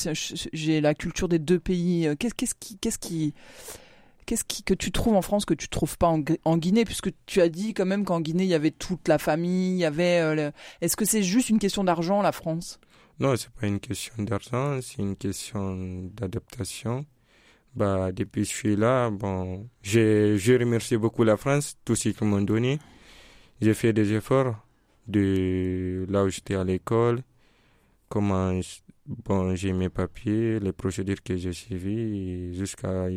j'ai 0.52 0.82
la 0.82 0.94
culture 0.96 1.30
des 1.30 1.40
deux 1.40 1.60
pays. 1.60 2.08
Euh, 2.08 2.16
Qu'est-ce 2.18 2.56
qui, 2.60 2.78
qu'est-ce 2.78 2.98
qui, 3.00 3.34
qu'est-ce 4.26 4.44
qui 4.44 4.64
que 4.64 4.74
tu 4.74 4.92
trouves 4.92 5.16
en 5.16 5.22
France 5.22 5.46
que 5.46 5.54
tu 5.54 5.70
trouves 5.70 5.98
pas 5.98 6.08
en, 6.08 6.18
Gui- 6.20 6.40
en 6.46 6.58
Guinée? 6.58 6.84
Puisque 6.84 7.12
tu 7.26 7.40
as 7.42 7.48
dit 7.50 7.74
quand 7.74 7.86
même 7.86 8.04
qu'en 8.06 8.20
Guinée 8.22 8.44
il 8.44 8.50
y 8.50 8.54
avait 8.56 8.72
toute 8.72 9.08
la 9.08 9.18
famille, 9.20 9.74
il 9.76 9.78
y 9.80 9.86
avait. 9.86 10.20
euh, 10.20 10.36
le- 10.36 10.52
Est-ce 10.82 10.98
que 10.98 11.06
c'est 11.06 11.24
juste 11.24 11.50
une 11.50 11.60
question 11.60 11.84
d'argent 11.84 12.22
la 12.22 12.32
France? 12.32 12.80
Non, 13.22 13.36
c'est 13.38 13.50
pas 13.52 13.68
une 13.68 13.80
question 13.80 14.14
d'argent, 14.24 14.80
c'est 14.82 14.98
une 15.02 15.16
question 15.16 15.78
d'adaptation. 16.16 17.06
Bah, 17.76 18.12
depuis 18.14 18.44
que 18.44 18.48
je 18.48 18.54
suis 18.54 18.76
là, 18.76 19.10
bon, 19.10 19.68
j'ai, 19.82 20.38
je 20.38 20.54
remercie 20.54 20.96
beaucoup 20.96 21.24
la 21.24 21.36
France, 21.36 21.78
tout 21.84 21.96
ce 21.96 22.10
qu'ils 22.10 22.28
m'ont 22.28 22.42
donné. 22.42 22.80
J'ai 23.62 23.74
fait 23.74 23.92
des 23.92 24.14
efforts 24.14 24.56
de 25.08 26.06
là 26.10 26.24
où 26.24 26.30
j'étais 26.30 26.56
à 26.56 26.64
l'école, 26.64 27.22
comment, 28.08 28.58
bon, 29.06 29.56
j'ai 29.56 29.74
mes 29.74 29.90
papiers, 29.90 30.60
les 30.60 30.72
procédures 30.72 31.22
que 31.22 31.36
j'ai 31.36 31.52
suivies, 31.54 32.56
jusqu'à 32.56 33.08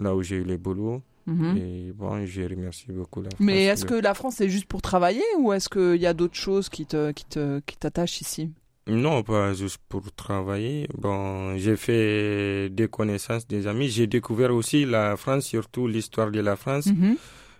là 0.00 0.16
où 0.16 0.22
j'ai 0.22 0.36
eu 0.36 0.44
le 0.44 0.56
boulot. 0.56 1.02
Mhm. 1.26 1.56
Et 1.56 1.92
bon, 1.92 2.26
je 2.26 2.42
remercie 2.42 2.90
beaucoup 2.90 3.22
la 3.22 3.30
France. 3.30 3.40
Mais 3.40 3.64
est-ce 3.66 3.84
que 3.84 3.94
la 3.94 4.14
France 4.14 4.36
c'est 4.38 4.48
juste 4.48 4.66
pour 4.66 4.82
travailler 4.82 5.22
ou 5.38 5.52
est-ce 5.52 5.68
qu'il 5.68 6.00
y 6.00 6.06
a 6.06 6.14
d'autres 6.14 6.34
choses 6.34 6.68
qui 6.68 6.86
te, 6.86 7.12
qui 7.12 7.24
te, 7.24 7.60
qui 7.60 7.76
t'attachent 7.76 8.20
ici? 8.20 8.50
Non, 8.88 9.22
pas 9.22 9.54
juste 9.54 9.78
pour 9.88 10.10
travailler. 10.12 10.88
Bon, 10.94 11.56
j'ai 11.56 11.76
fait 11.76 12.68
des 12.70 12.88
connaissances, 12.88 13.46
des 13.46 13.66
amis. 13.68 13.88
J'ai 13.88 14.06
découvert 14.08 14.52
aussi 14.52 14.84
la 14.84 15.16
France, 15.16 15.44
surtout 15.46 15.86
l'histoire 15.86 16.30
de 16.32 16.40
la 16.40 16.56
France, 16.56 16.86
Mhm. 16.86 17.16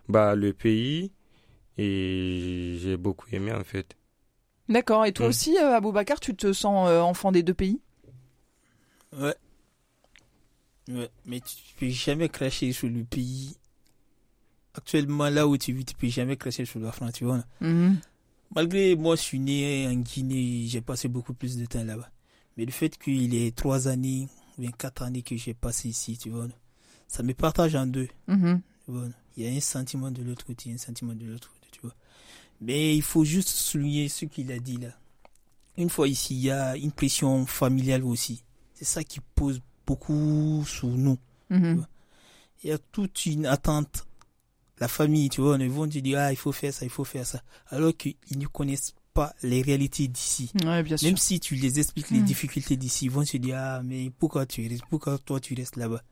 bah, 0.09 0.35
le 0.35 0.53
pays. 0.53 1.13
Et 1.79 2.77
j'ai 2.81 2.97
beaucoup 2.97 3.27
aimé, 3.33 3.53
en 3.53 3.63
fait. 3.65 3.97
D'accord. 4.69 5.07
Et 5.07 5.13
toi 5.13 5.27
Mm. 5.27 5.29
aussi, 5.29 5.57
euh, 5.59 5.75
Aboubacar, 5.77 6.19
tu 6.21 6.35
te 6.35 6.53
sens 6.53 6.89
euh, 6.89 7.01
enfant 7.01 7.31
des 7.33 7.43
deux 7.43 7.55
pays? 7.55 7.81
Ouais. 9.13 9.35
Ouais, 10.89 11.09
mais 11.25 11.41
tu 11.41 11.55
peux 11.79 11.89
jamais 11.89 12.29
cracher 12.29 12.73
sur 12.73 12.89
le 12.89 13.05
pays. 13.05 13.57
Actuellement, 14.75 15.29
là 15.29 15.47
où 15.47 15.57
tu 15.57 15.73
vis, 15.73 15.85
tu 15.85 15.95
peux 15.95 16.09
jamais 16.09 16.37
cracher 16.37 16.65
sur 16.65 16.81
la 16.81 16.91
France, 16.93 17.13
tu 17.13 17.25
vois. 17.25 17.45
Mhm. 17.61 17.99
Malgré 18.55 18.97
moi, 18.97 19.17
je 19.17 19.23
suis 19.23 19.39
né 19.39 19.87
en 19.89 19.95
Guinée, 19.95 20.65
j'ai 20.67 20.81
passé 20.81 21.09
beaucoup 21.09 21.35
plus 21.35 21.57
de 21.57 21.65
temps 21.67 21.85
là-bas. 21.85 22.11
Mais 22.57 22.65
le 22.67 22.73
fait 22.73 22.99
qu'il 22.99 23.33
y 23.33 23.47
ait 23.47 23.51
trois 23.51 23.89
années, 23.89 24.29
ou 24.57 24.61
bien 24.63 24.71
quatre 24.71 25.03
années 25.03 25.23
que 25.23 25.37
j'ai 25.37 25.55
passé 25.55 25.89
ici, 25.89 26.19
tu 26.19 26.31
vois, 26.31 26.49
ça 27.09 27.23
me 27.23 27.33
partage 27.33 27.75
en 27.75 27.87
deux. 27.87 28.09
Tu 28.85 28.91
vois. 28.91 29.09
Il 29.37 29.45
y 29.45 29.49
a 29.49 29.57
un 29.57 29.61
sentiment 29.61 30.11
de 30.11 30.23
l'autre 30.23 30.45
côté, 30.45 30.71
un 30.73 30.77
sentiment 30.77 31.15
de 31.15 31.25
l'autre 31.25 31.51
côté, 31.51 31.69
tu 31.73 31.81
vois. 31.81 31.95
Mais 32.61 32.95
il 32.95 33.03
faut 33.03 33.25
juste 33.25 33.49
souligner 33.49 34.09
ce 34.09 34.27
qu'il 34.27 34.53
a 34.53 34.59
dit 34.59 34.77
là. 34.77 34.91
Une 35.79 35.89
fois 35.89 36.07
ici, 36.07 36.35
il 36.35 36.43
y 36.43 36.51
a 36.51 36.77
une 36.77 36.93
pression 36.93 37.47
familiale 37.47 38.05
aussi. 38.05 38.45
C'est 38.75 38.85
ça 38.85 39.03
qui 39.03 39.21
pose 39.35 39.61
beaucoup 39.87 40.63
sur 40.67 40.89
nous. 40.89 41.19
Mhm. 41.49 41.87
Il 42.63 42.71
y 42.71 42.73
a 42.73 42.79
toute 42.79 43.25
une 43.25 43.47
attente. 43.47 44.07
La 44.83 44.89
famille, 44.89 45.29
tu 45.29 45.41
vois, 45.41 45.57
ils 45.61 45.71
vont 45.71 45.89
te 45.89 45.97
dire, 46.01 46.19
ah, 46.19 46.33
il 46.33 46.37
faut 46.37 46.51
faire 46.51 46.75
ça, 46.75 46.85
il 46.85 46.91
faut 46.91 47.05
faire 47.05 47.25
ça. 47.25 47.41
Alors 47.69 47.97
qu'ils 47.97 48.17
ne 48.37 48.47
connaissent 48.47 48.95
pas 49.15 49.33
les 49.45 49.63
réalités 49.63 50.09
d'ici. 50.09 50.51
Ouais, 50.65 50.83
bien 50.83 50.97
sûr. 50.97 51.07
Même 51.07 51.17
si 51.17 51.39
tu 51.39 51.55
les 51.55 51.79
expliques 51.79 52.11
les 52.11 52.19
Mm. 52.19 52.25
difficultés 52.25 52.77
d'ici, 52.77 53.05
ils 53.05 53.11
vont 53.13 53.25
se 53.25 53.37
dire, 53.37 53.55
ah, 53.59 53.81
mais 53.85 54.11
pourquoi 54.19 54.45
tu 54.45 54.67
restes, 54.69 54.83
pourquoi 54.91 55.19
toi 55.19 55.39
tu 55.39 55.55
restes 55.55 55.77
là-bas? 55.77 56.03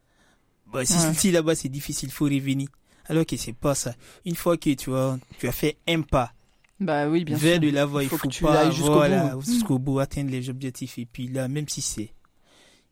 Bah, 0.73 0.85
si, 0.87 0.93
Ouais. 0.95 1.15
si 1.19 1.33
là-bas 1.33 1.57
c'est 1.57 1.69
difficile, 1.69 2.11
il 2.11 2.13
faut 2.13 2.27
revenir. 2.27 2.69
Alors 3.07 3.27
que 3.27 3.37
c'est 3.37 3.55
pas 3.55 3.75
ça. 3.75 3.93
Une 4.25 4.37
fois 4.37 4.57
que 4.57 4.73
tu 4.75 4.91
vois, 4.91 5.19
tu 5.41 5.49
as 5.49 5.53
fait 5.53 5.77
un 5.89 6.03
pas 6.03 6.33
Bah 6.79 7.09
oui, 7.09 7.25
bien 7.25 7.37
vers 7.39 7.55
sûr. 7.55 7.61
de 7.63 7.71
l'avant, 7.71 7.99
il 7.99 8.09
Faut 8.09 8.19
faut, 8.19 8.29
que 8.29 8.33
tu 8.35 8.45
pas, 8.45 8.71
jusqu'au 8.71 8.93
voilà, 8.93 9.35
bout. 9.35 9.43
jusqu'au 9.43 9.79
bout, 9.81 9.99
atteindre 9.99 10.31
les 10.31 10.49
objectifs. 10.49 10.97
Et 10.97 11.07
puis 11.07 11.27
là, 11.27 11.49
même 11.49 11.69
si 11.69 11.83
c'est, 11.83 12.13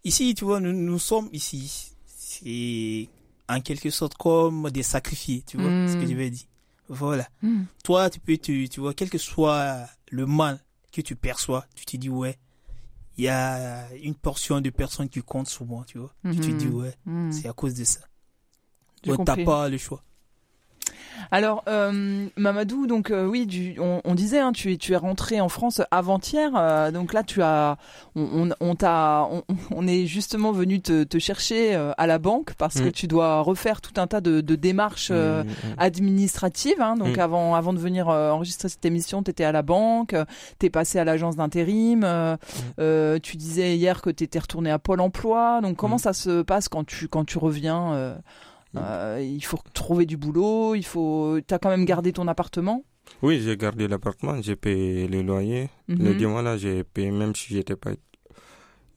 ici, 0.03 0.35
tu 0.35 0.45
vois, 0.45 0.59
nous, 0.59 0.73
nous 0.73 0.99
sommes 0.99 1.29
ici, 1.33 1.93
c'est 2.05 3.09
en 3.49 3.61
quelque 3.61 3.91
sorte 3.91 4.15
comme 4.17 4.71
des 4.71 4.83
sacrifiés, 4.83 5.43
tu 5.47 5.57
vois, 5.59 5.71
Mm. 5.71 5.87
ce 5.87 5.97
que 5.97 6.07
je 6.07 6.15
veux 6.15 6.31
dire. 6.31 6.47
Voilà 6.89 7.29
Mhm. 7.43 7.67
toi, 7.85 8.09
tu 8.11 8.19
peux 8.21 8.37
te, 8.37 8.67
tu 8.67 8.81
vois, 8.81 8.95
quel 8.95 9.11
que 9.11 9.19
soit 9.19 9.87
le 10.11 10.27
mal 10.27 10.59
que 10.93 11.01
tu 11.03 11.17
perçois, 11.17 11.65
tu 11.75 11.85
te 11.87 11.97
dis, 11.97 12.09
ouais, 12.11 12.39
il 13.17 13.25
y 13.25 13.29
a 13.29 13.93
une 13.97 14.15
portion 14.15 14.61
de 14.61 14.71
personnes 14.71 15.09
qui 15.09 15.21
comptent 15.23 15.49
sur 15.49 15.65
moi, 15.67 15.85
tu 15.87 15.99
vois. 15.99 16.15
Tu 16.31 16.41
te 16.41 16.51
dis, 16.51 16.69
ouais, 16.69 16.95
Mhm. 17.07 17.33
c'est 17.33 17.49
à 17.49 17.53
cause 17.53 17.75
de 17.75 17.85
ça. 17.85 18.01
Donc, 19.05 19.25
t'as 19.25 19.37
pas 19.45 19.69
le 19.69 19.79
choix. 19.79 20.03
Alors, 21.31 21.63
euh, 21.69 22.27
Mamadou, 22.37 22.87
donc 22.87 23.11
euh, 23.11 23.27
oui, 23.27 23.47
du- 23.47 23.77
on, 23.81 24.01
on 24.05 24.15
disait, 24.15 24.39
hein, 24.41 24.53
tu 24.53 24.73
es, 24.73 24.77
tu 24.77 24.93
es 24.93 24.97
rentré 24.97 25.41
en 25.41 25.49
France 25.49 25.83
avant-hier, 25.91 26.51
euh, 26.57 26.91
donc 26.91 27.13
là, 27.13 27.23
tu 27.23 27.43
as, 27.43 27.77
on, 28.17 28.23
on, 28.33 28.49
on 28.61 28.75
t'a, 28.75 29.29
on, 29.31 29.43
on 29.75 29.87
est 29.87 30.07
justement 30.07 30.53
venu 30.53 30.81
te, 30.81 31.05
te 31.05 31.19
chercher 31.19 31.75
euh, 31.75 31.93
à 31.99 32.07
la 32.07 32.19
banque 32.19 32.55
parce 32.55 32.81
que 32.81 32.89
Mm. 32.89 32.93
tu 32.93 33.07
dois 33.07 33.41
refaire 33.43 33.81
tout 33.81 34.01
un 34.01 34.07
tas 34.07 34.21
de, 34.21 34.41
de 34.41 34.55
démarches 34.55 35.11
euh, 35.13 35.45
Mm, 35.45 35.47
mm. 35.49 35.75
administratives. 35.79 36.81
hein. 36.81 36.97
donc 36.97 37.19
avant, 37.19 37.55
avant 37.55 37.73
de 37.73 37.79
venir 37.79 38.09
euh, 38.09 38.31
enregistrer 38.31 38.69
cette 38.69 38.85
émission, 38.85 39.23
tu 39.23 39.31
étais 39.31 39.45
à 39.45 39.53
la 39.53 39.63
banque, 39.63 40.15
tu 40.59 40.67
es 40.67 40.71
passé 40.71 40.99
à 40.99 41.05
l'agence 41.05 41.37
d'intérim. 41.37 42.03
euh, 42.05 42.37
euh, 42.81 43.19
tu 43.23 43.37
disais 43.37 43.77
hier 43.77 44.01
que 44.03 44.11
tu 44.11 44.25
étais 44.25 44.39
retourné 44.39 44.71
à 44.71 44.79
Pôle 44.79 45.01
Emploi. 45.01 45.61
Donc 45.63 45.77
comment 45.77 45.97
Mm. 45.97 45.99
ça 45.99 46.13
se 46.13 46.43
passe 46.43 46.69
quand 46.69 46.85
tu 46.87 47.09
quand 47.09 47.25
tu 47.25 47.39
reviens 47.39 47.93
Mm. 48.75 48.79
euh, 48.83 49.21
Il 49.23 49.45
faut 49.45 49.59
trouver 49.73 50.07
du 50.07 50.17
boulot. 50.17 50.75
Il 50.75 50.85
faut. 50.85 51.39
T'as 51.47 51.59
quand 51.59 51.71
même 51.71 51.85
gardé 51.85 52.13
ton 52.13 52.27
appartement? 52.29 52.85
Oui, 53.23 53.41
j'ai 53.41 53.57
gardé 53.57 53.89
l'appartement, 53.89 54.41
j'ai 54.43 54.55
payé 54.57 55.09
le 55.09 55.23
loyer. 55.23 55.71
Le 55.89 56.13
Mhm. 56.13 56.19
deux 56.19 56.29
mois 56.29 56.43
là, 56.43 56.59
j'ai 56.59 56.85
payé 56.85 57.11
même 57.11 57.35
si 57.35 57.55
j'étais 57.55 57.75
pas, 57.77 57.93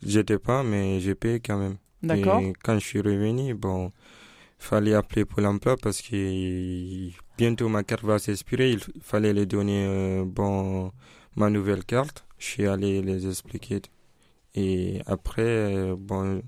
j'étais 0.05 0.37
pas, 0.37 0.63
mais 0.63 0.99
j'ai 0.99 1.15
payé 1.15 1.39
quand 1.39 1.57
même. 1.57 1.77
D'accord. 2.03 2.39
Et 2.41 2.53
quand 2.63 2.77
je 2.77 2.85
suis 2.85 2.99
revenu, 2.99 3.53
bon, 3.53 3.89
fallait 4.59 4.93
appeler 4.95 5.23
Pôle 5.25 5.45
emploi 5.45 5.77
parce 5.77 6.01
que 6.01 7.09
bientôt 7.37 7.69
ma 7.69 7.83
carte 7.83 8.03
va 8.03 8.19
s'expirer. 8.19 8.71
Il 8.71 8.79
fallait 9.01 9.33
les 9.33 9.45
donner, 9.45 9.85
euh, 9.87 10.23
bon, 10.25 10.91
ma 11.35 11.49
nouvelle 11.49 11.85
carte. 11.85 12.25
Je 12.37 12.45
suis 12.45 12.67
allé 12.67 13.01
les 13.01 13.27
expliquer. 13.27 13.81
Et 14.55 15.01
après, 15.05 15.41
euh, 15.43 15.95
bon, 15.97 16.41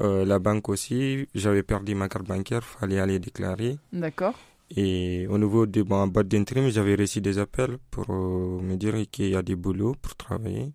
euh, 0.00 0.24
la 0.24 0.38
banque 0.38 0.68
aussi, 0.68 1.26
j'avais 1.34 1.62
perdu 1.62 1.94
ma 1.94 2.08
carte 2.08 2.26
bancaire, 2.26 2.64
fallait 2.64 2.98
aller 3.00 3.18
déclarer. 3.18 3.78
D'accord. 3.92 4.34
Et 4.70 5.26
au 5.28 5.36
niveau 5.38 5.66
de 5.66 5.82
ma 5.82 6.06
boîte 6.06 6.28
d'intérim, 6.28 6.68
j'avais 6.70 6.94
reçu 6.94 7.20
des 7.20 7.38
appels 7.38 7.78
pour 7.90 8.06
euh, 8.10 8.60
me 8.60 8.76
dire 8.76 8.94
qu'il 9.10 9.28
y 9.30 9.36
a 9.36 9.42
des 9.42 9.56
boulots 9.56 9.96
pour 10.00 10.14
travailler. 10.16 10.72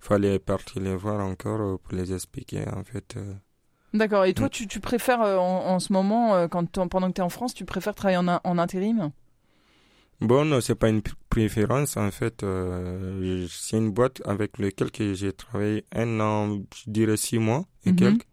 Fallait 0.00 0.38
partir 0.38 0.80
les 0.82 0.94
voir 0.96 1.20
encore 1.24 1.60
euh, 1.60 1.76
pour 1.82 1.94
les 1.94 2.12
expliquer 2.12 2.64
en 2.68 2.82
fait. 2.84 3.16
D'accord. 3.94 4.24
Et 4.24 4.34
toi, 4.34 4.46
Mm. 4.46 4.50
tu, 4.50 4.66
tu 4.68 4.80
préfères 4.80 5.20
en, 5.20 5.66
en 5.74 5.78
ce 5.80 5.92
moment, 5.92 6.48
quand 6.48 6.66
pendant 6.88 7.08
que 7.08 7.14
tu 7.14 7.20
es 7.20 7.24
en 7.24 7.28
France, 7.30 7.54
tu 7.54 7.64
préfères 7.64 7.94
travailler 7.94 8.18
en, 8.18 8.28
en 8.42 8.58
intérim? 8.58 9.10
Bon, 10.20 10.44
non, 10.46 10.60
c'est 10.62 10.74
pas 10.74 10.88
une 10.88 11.00
pr- 11.00 11.12
préférence 11.28 11.96
en 11.98 12.10
fait. 12.10 12.44
c'est 13.50 13.76
une 13.76 13.90
boîte 13.90 14.22
avec 14.24 14.58
laquelle 14.58 14.90
que 14.90 15.12
j'ai 15.14 15.32
travaillé 15.32 15.84
un 15.92 16.20
an, 16.20 16.58
je 16.74 16.90
dirais 16.90 17.16
six 17.18 17.38
mois 17.38 17.66
et 17.84 17.90
Mhm. 17.90 17.96
quelques. 17.96 18.26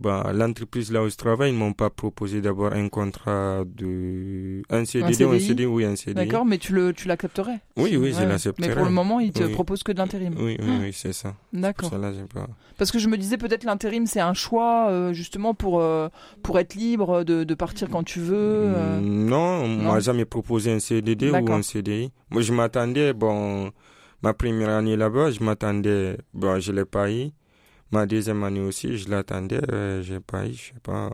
Bah, 0.00 0.30
l'entreprise 0.32 0.92
là 0.92 1.02
où 1.02 1.08
je 1.08 1.16
travaille, 1.16 1.50
ils 1.50 1.56
m'ont 1.58 1.72
pas 1.72 1.90
proposé 1.90 2.40
d'avoir 2.40 2.72
un 2.74 2.88
contrat 2.88 3.64
de 3.66 4.62
un 4.70 4.84
CDD 4.84 5.24
ou 5.24 5.30
un 5.32 5.40
CDI? 5.40 5.66
Oui 5.66 5.84
un 5.84 5.96
CDI. 5.96 6.14
D'accord. 6.14 6.44
Mais 6.46 6.58
tu 6.58 6.72
le 6.72 6.92
tu 6.92 7.08
l'accepterais 7.08 7.58
Oui, 7.76 7.96
oui, 7.96 8.12
je 8.12 8.20
Ouais. 8.20 8.26
l'accepterai. 8.26 8.68
Mais 8.68 8.74
pour 8.74 8.84
le 8.84 8.90
moment, 8.92 9.18
ils 9.18 9.32
te 9.32 9.42
Oui. 9.42 9.50
proposent 9.52 9.82
que 9.82 9.90
de 9.90 9.98
l'intérim. 9.98 10.34
Oui, 10.38 10.56
oui, 10.60 10.70
oui, 10.82 10.92
c'est 10.92 11.12
ça. 11.12 11.34
D'accord. 11.52 11.90
pas. 11.90 12.46
Parce 12.76 12.92
que 12.92 13.00
je 13.00 13.08
me 13.08 13.16
disais 13.18 13.38
peut-être 13.38 13.64
l'intérim 13.64 14.06
c'est 14.06 14.20
un 14.20 14.34
choix 14.34 14.88
euh, 14.90 15.12
justement 15.12 15.52
pour 15.52 15.80
euh, 15.80 16.08
pour 16.44 16.60
être 16.60 16.76
libre 16.76 17.24
de, 17.24 17.42
de 17.42 17.54
partir 17.54 17.88
quand 17.90 18.04
tu 18.04 18.20
veux. 18.20 18.36
euh. 18.38 19.00
Mm, 19.00 19.24
Non, 19.28 19.64
on 19.64 19.68
m'a 19.68 19.98
jamais 19.98 20.24
proposé 20.26 20.70
un 20.72 20.78
CDD 20.78 21.30
ou 21.32 21.52
un 21.52 21.62
CDI. 21.62 22.12
Moi, 22.30 22.42
je 22.42 22.52
m'attendais, 22.52 23.12
bon, 23.14 23.72
ma 24.22 24.32
première 24.32 24.68
année 24.70 24.96
là-bas, 24.96 25.32
je 25.32 25.42
m'attendais, 25.42 26.18
bon, 26.34 26.60
je 26.60 26.70
l'ai 26.70 26.84
pas 26.84 27.10
eu. 27.10 27.30
Ma 27.90 28.06
deuxième 28.06 28.44
année 28.44 28.60
aussi, 28.60 28.98
je 28.98 29.08
l'attendais, 29.08 29.60
euh, 29.72 30.02
j'ai 30.02 30.20
pas 30.20 30.46
eu, 30.46 30.52
je 30.52 30.74
sais 30.74 30.80
pas. 30.82 31.10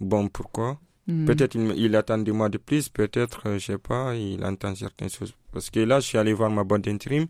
Bon, 0.00 0.28
pourquoi? 0.28 0.80
Hmm. 1.06 1.24
Peut-être 1.24 1.54
il, 1.54 1.72
il 1.76 1.94
attend 1.94 2.18
de 2.18 2.32
moi 2.32 2.48
de 2.48 2.58
plus, 2.58 2.88
peut-être, 2.88 3.46
euh, 3.46 3.58
je 3.58 3.66
sais 3.66 3.78
pas, 3.78 4.14
il 4.16 4.44
entend 4.44 4.74
certaines 4.74 5.08
choses. 5.10 5.34
Parce 5.52 5.70
que 5.70 5.80
là, 5.80 6.00
je 6.00 6.06
suis 6.06 6.18
allé 6.18 6.32
voir 6.32 6.50
ma 6.50 6.64
boîte 6.64 6.82
d'intérim. 6.82 7.26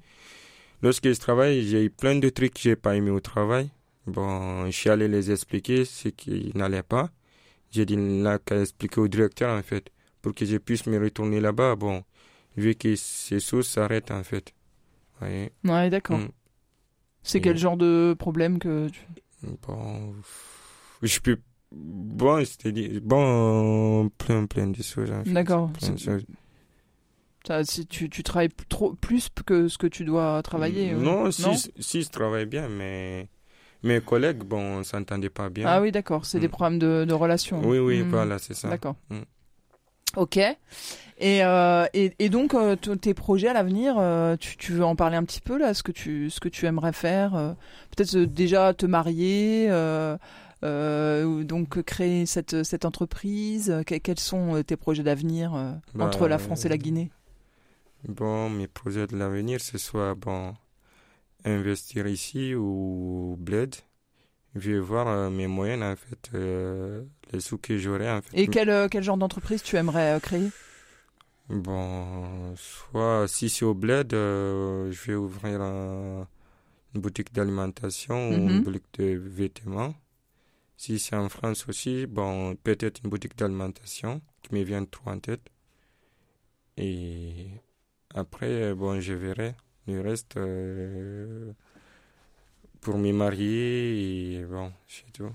Lorsque 0.83 1.09
je 1.13 1.19
travaille, 1.19 1.63
j'ai 1.63 1.85
eu 1.85 1.91
plein 1.91 2.17
de 2.17 2.29
trucs 2.31 2.55
que 2.55 2.61
j'ai 2.61 2.77
pas 2.77 2.97
aimé 2.97 3.11
au 3.11 3.21
travail. 3.21 3.71
Bon, 4.07 4.67
je 4.67 4.71
suis 4.71 4.89
allé 4.91 5.09
les 5.09 5.31
expliquer 5.31 5.85
ce 5.85 6.09
qui 6.09 6.53
n'allait 6.55 6.83
pas. 6.83 7.11
J'ai 7.71 7.85
dit 7.85 7.97
là 8.23 8.39
qu'à 8.39 8.61
expliquer 8.61 9.01
au 9.01 9.09
directeur, 9.09 9.57
en 9.59 9.63
fait, 9.63 9.91
pour 10.23 10.35
que 10.35 10.47
je 10.47 10.57
puisse 10.57 10.87
me 10.87 10.99
retourner 10.99 11.41
là-bas. 11.41 11.77
Bon, 11.77 12.03
vu 12.57 12.75
que 12.75 12.95
ces 12.97 13.41
choses 13.41 13.67
s'arrêtent, 13.69 14.11
en 14.11 14.23
fait. 14.23 14.55
Voyez? 15.21 15.51
Ouais, 15.65 15.91
d'accord. 15.91 16.19
Mm. 16.19 16.29
C'est 17.27 17.41
quel 17.41 17.57
genre 17.59 17.77
de 17.77 18.15
problème 18.19 18.59
que 18.59 18.89
tu... 18.89 19.01
Bon, 19.67 20.15
je 21.03 21.19
peux. 21.21 21.39
Bon, 21.73 22.39
c'est-à-dire, 22.45 23.01
bon, 23.03 24.09
plein, 24.17 24.47
plein 24.47 24.69
de 24.69 24.83
choses. 24.83 25.11
en 25.11 25.25
fait. 25.25 25.33
D'accord. 25.33 25.71
Ça, 27.47 27.63
si 27.65 27.87
tu, 27.87 28.09
tu 28.11 28.23
travailles 28.25 28.49
trop 28.69 28.95
plus 28.95 29.29
que 29.45 29.69
ce 29.69 29.79
que 29.79 29.87
tu 29.87 30.05
dois 30.05 30.43
travailler. 30.43 30.93
euh, 30.93 30.97
Non, 30.99 31.31
si, 31.31 31.71
si 31.79 32.03
je 32.03 32.09
travaille 32.09 32.47
bien, 32.47 32.69
mais 32.69 33.29
mes 33.85 34.01
collègues, 34.01 34.43
bon, 34.43 34.79
on 34.79 34.83
s'entendait 34.83 35.29
pas 35.31 35.49
bien. 35.49 35.69
Ah 35.69 35.81
oui, 35.81 35.93
d'accord. 35.93 36.25
C'est 36.27 36.41
des 36.41 36.49
Mm. 36.49 36.51
problèmes 36.51 36.79
de, 36.81 37.05
de 37.07 37.15
relations. 37.15 37.61
Oui, 37.65 37.79
oui, 37.79 38.03
Mm. 38.03 38.09
voilà, 38.11 38.39
c'est 38.39 38.55
ça. 38.55 38.69
D'accord. 38.69 38.97
Mm. 39.11 39.21
Ok. 40.17 40.39
Et, 41.19 41.45
euh, 41.45 41.87
et, 41.95 42.13
et 42.19 42.29
donc, 42.29 42.53
euh, 42.55 42.77
tes 42.77 43.15
projets 43.15 43.49
à 43.49 43.53
l'avenir, 43.55 43.97
euh, 43.99 44.37
tu, 44.37 44.57
tu 44.57 44.73
veux 44.73 44.85
en 44.85 44.97
parler 44.97 45.17
un 45.17 45.25
petit 45.25 45.41
peu 45.41 45.57
là, 45.59 45.73
ce 45.73 45.83
que 45.83 45.93
tu, 45.93 46.29
ce 46.31 46.41
que 46.41 46.49
tu 46.49 46.67
aimerais 46.67 46.93
faire 46.93 47.55
Peut-être 47.97 48.17
déjà 48.19 48.75
te 48.75 48.85
marier, 48.87 49.69
donc 50.63 51.83
créer 51.83 52.27
cette, 52.27 52.63
cette 52.65 52.85
entreprise. 52.85 53.75
que- 53.87 53.97
quels 53.97 54.19
sont 54.21 54.63
tes 54.67 54.77
projets 54.77 55.03
d'avenir 55.03 55.53
Bah, 55.95 56.05
entre 56.05 56.29
la 56.29 56.39
France 56.39 56.65
et 56.65 56.69
la 56.69 56.77
Guinée? 56.79 57.11
Bon, 58.09 58.51
mes 58.51 58.69
projets 58.69 59.07
de 59.07 59.17
l'avenir, 59.17 59.61
ce 59.61 59.79
soit, 59.79 60.15
bon, 60.15 60.55
investir 61.45 62.07
ici 62.07 62.55
ou 62.55 63.37
bled. 63.39 63.75
Je 64.59 64.73
vais 64.73 64.79
voir 64.81 65.07
euh, 65.09 65.29
mes 65.31 65.47
moyens, 65.47 65.83
en 65.83 65.97
fait, 65.97 66.31
euh, 66.35 67.05
les 67.33 67.41
sous 67.41 67.59
que 67.59 67.77
j'aurai, 67.77 68.11
en 68.11 68.23
fait. 68.23 68.37
Et 68.39 68.47
quel, 68.49 68.71
euh, 68.71 68.89
quel 68.89 69.03
genre 69.03 69.17
d'entreprise 69.19 69.63
tu 69.63 69.77
aimerais 69.77 70.19
créer? 70.23 70.51
Bon, 71.49 72.55
soit 72.57 73.29
si 73.29 73.49
c'est 73.49 73.65
au 73.65 73.75
bled, 73.75 74.11
je 74.13 75.07
vais 75.07 75.15
ouvrir 75.15 75.61
un, 75.61 76.27
une 76.95 77.01
boutique 77.01 77.33
d'alimentation 77.33 78.31
ou 78.31 78.33
Mhm. 78.33 78.51
une 78.57 78.63
boutique 78.63 78.87
de 78.99 79.15
vêtements. 79.17 79.95
Si 80.77 80.99
c'est 80.99 81.17
en 81.17 81.29
France 81.29 81.69
aussi, 81.69 82.07
bon, 82.07 82.57
peut-être 82.57 83.01
une 83.05 83.11
boutique 83.11 83.37
d'alimentation 83.37 84.21
qui 84.43 84.55
me 84.55 84.63
vient 84.63 84.85
trop 84.85 85.11
en 85.11 85.19
tête. 85.21 85.49
Et 86.77 87.49
après, 88.15 88.75
bon, 88.75 89.01
je 89.01 89.15
verrai 89.15 89.55
le 89.87 90.01
reste 90.01 90.37
euh, 90.37 91.53
pour 92.87 92.99
me 92.99 93.11
marier 93.11 94.37
et 94.39 94.45
bon, 94.45 94.73
c'est 94.87 95.13
tout. 95.13 95.33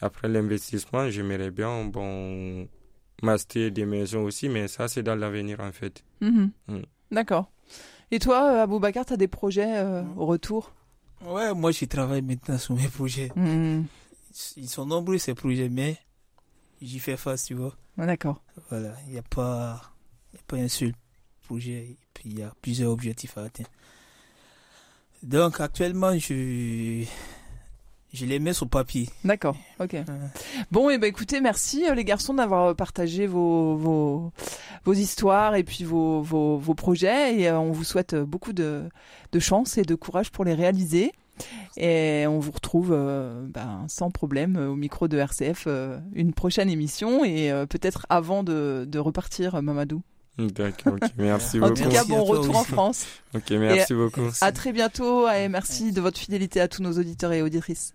Après 0.00 0.28
l'investissement, 0.28 1.10
j'aimerais 1.10 1.50
bien, 1.50 1.86
bon, 1.86 2.68
m'acheter 3.20 3.72
des 3.72 3.84
maisons 3.84 4.22
aussi, 4.22 4.48
mais 4.48 4.68
ça, 4.68 4.86
c'est 4.86 5.02
dans 5.02 5.16
l'avenir 5.16 5.58
en 5.58 5.72
fait. 5.72 6.04
Mhm. 6.20 6.52
Mm. 6.68 6.82
D'accord. 7.10 7.50
Et 8.12 8.20
toi, 8.20 8.44
euh, 8.44 8.62
Aboubacar, 8.62 9.06
tu 9.06 9.14
as 9.14 9.16
des 9.16 9.26
projets 9.26 9.76
euh, 9.78 10.04
au 10.16 10.26
retour? 10.26 10.72
Ouais, 11.20 11.52
moi, 11.52 11.72
je 11.72 11.84
travaille 11.86 12.22
maintenant 12.22 12.58
sur 12.58 12.76
mes 12.76 12.86
projets. 12.86 13.32
Mhm. 13.34 13.86
Ils 14.56 14.68
sont 14.68 14.86
nombreux, 14.86 15.18
ces 15.18 15.34
projets, 15.34 15.68
mais 15.68 15.98
j'y 16.80 17.00
fais 17.00 17.16
face, 17.16 17.46
tu 17.46 17.54
vois. 17.54 17.74
Ah, 17.98 18.06
D'accord. 18.06 18.40
Voilà, 18.70 18.94
il 19.08 19.14
n'y 19.14 19.18
a 19.18 19.22
pas, 19.22 19.82
y 20.32 20.36
a 20.36 20.42
pas 20.46 20.58
un 20.58 20.68
seul 20.68 20.92
projet, 21.44 21.88
et 21.90 21.98
puis 22.14 22.30
il 22.30 22.38
y 22.38 22.42
a 22.44 22.54
plusieurs 22.62 22.92
objectifs 22.92 23.36
à 23.36 23.42
atteindre. 23.42 23.70
Donc 25.22 25.60
actuellement, 25.60 26.16
je, 26.18 27.04
je 28.12 28.24
les 28.26 28.38
mets 28.38 28.52
sur 28.52 28.68
papier. 28.68 29.08
D'accord. 29.24 29.56
Ok. 29.80 29.94
Euh, 29.94 30.02
Bon, 30.70 30.90
et 30.90 30.98
ben 30.98 31.06
écoutez, 31.08 31.40
merci 31.40 31.84
euh, 31.86 31.94
les 31.94 32.04
garçons 32.04 32.34
d'avoir 32.34 32.74
partagé 32.76 33.26
vos, 33.26 33.76
vos, 33.76 34.32
vos 34.84 34.92
histoires 34.92 35.54
et 35.56 35.64
puis 35.64 35.84
vos, 35.84 36.22
vos, 36.22 36.56
vos 36.56 36.74
projets. 36.74 37.38
Et 37.40 37.48
euh, 37.48 37.58
on 37.58 37.72
vous 37.72 37.84
souhaite 37.84 38.14
euh, 38.14 38.24
beaucoup 38.24 38.52
de, 38.52 38.84
de 39.32 39.38
chance 39.38 39.76
et 39.78 39.82
de 39.82 39.94
courage 39.94 40.30
pour 40.30 40.44
les 40.44 40.54
réaliser. 40.54 41.12
Et 41.76 42.24
on 42.26 42.40
vous 42.40 42.50
retrouve 42.50 42.90
euh, 42.92 43.46
ben, 43.48 43.84
sans 43.88 44.10
problème 44.10 44.56
euh, 44.56 44.68
au 44.70 44.74
micro 44.74 45.06
de 45.06 45.18
RCF 45.18 45.64
euh, 45.68 45.98
une 46.14 46.32
prochaine 46.32 46.68
émission 46.68 47.24
et 47.24 47.52
euh, 47.52 47.64
peut-être 47.66 48.06
avant 48.08 48.42
de, 48.42 48.84
de 48.88 48.98
repartir, 48.98 49.54
euh, 49.54 49.60
Mamadou. 49.62 50.02
D'accord, 50.38 50.94
merci 51.16 51.56
En 51.62 51.68
beaucoup. 51.68 51.82
tout 51.82 51.88
cas, 51.88 52.04
bon 52.04 52.22
retour 52.22 52.56
en. 52.56 52.64
France. 52.64 53.06
Ok, 53.34 53.50
merci 53.50 53.92
beaucoup. 53.94 54.28
À 54.40 54.52
très 54.52 54.72
bientôt 54.72 55.28
et 55.28 55.48
merci 55.48 55.92
de 55.92 56.00
votre 56.00 56.18
fidélité 56.18 56.60
à 56.60 56.68
tous 56.68 56.82
nos 56.82 56.92
auditeurs 56.92 57.32
et 57.32 57.42
auditrices. 57.42 57.92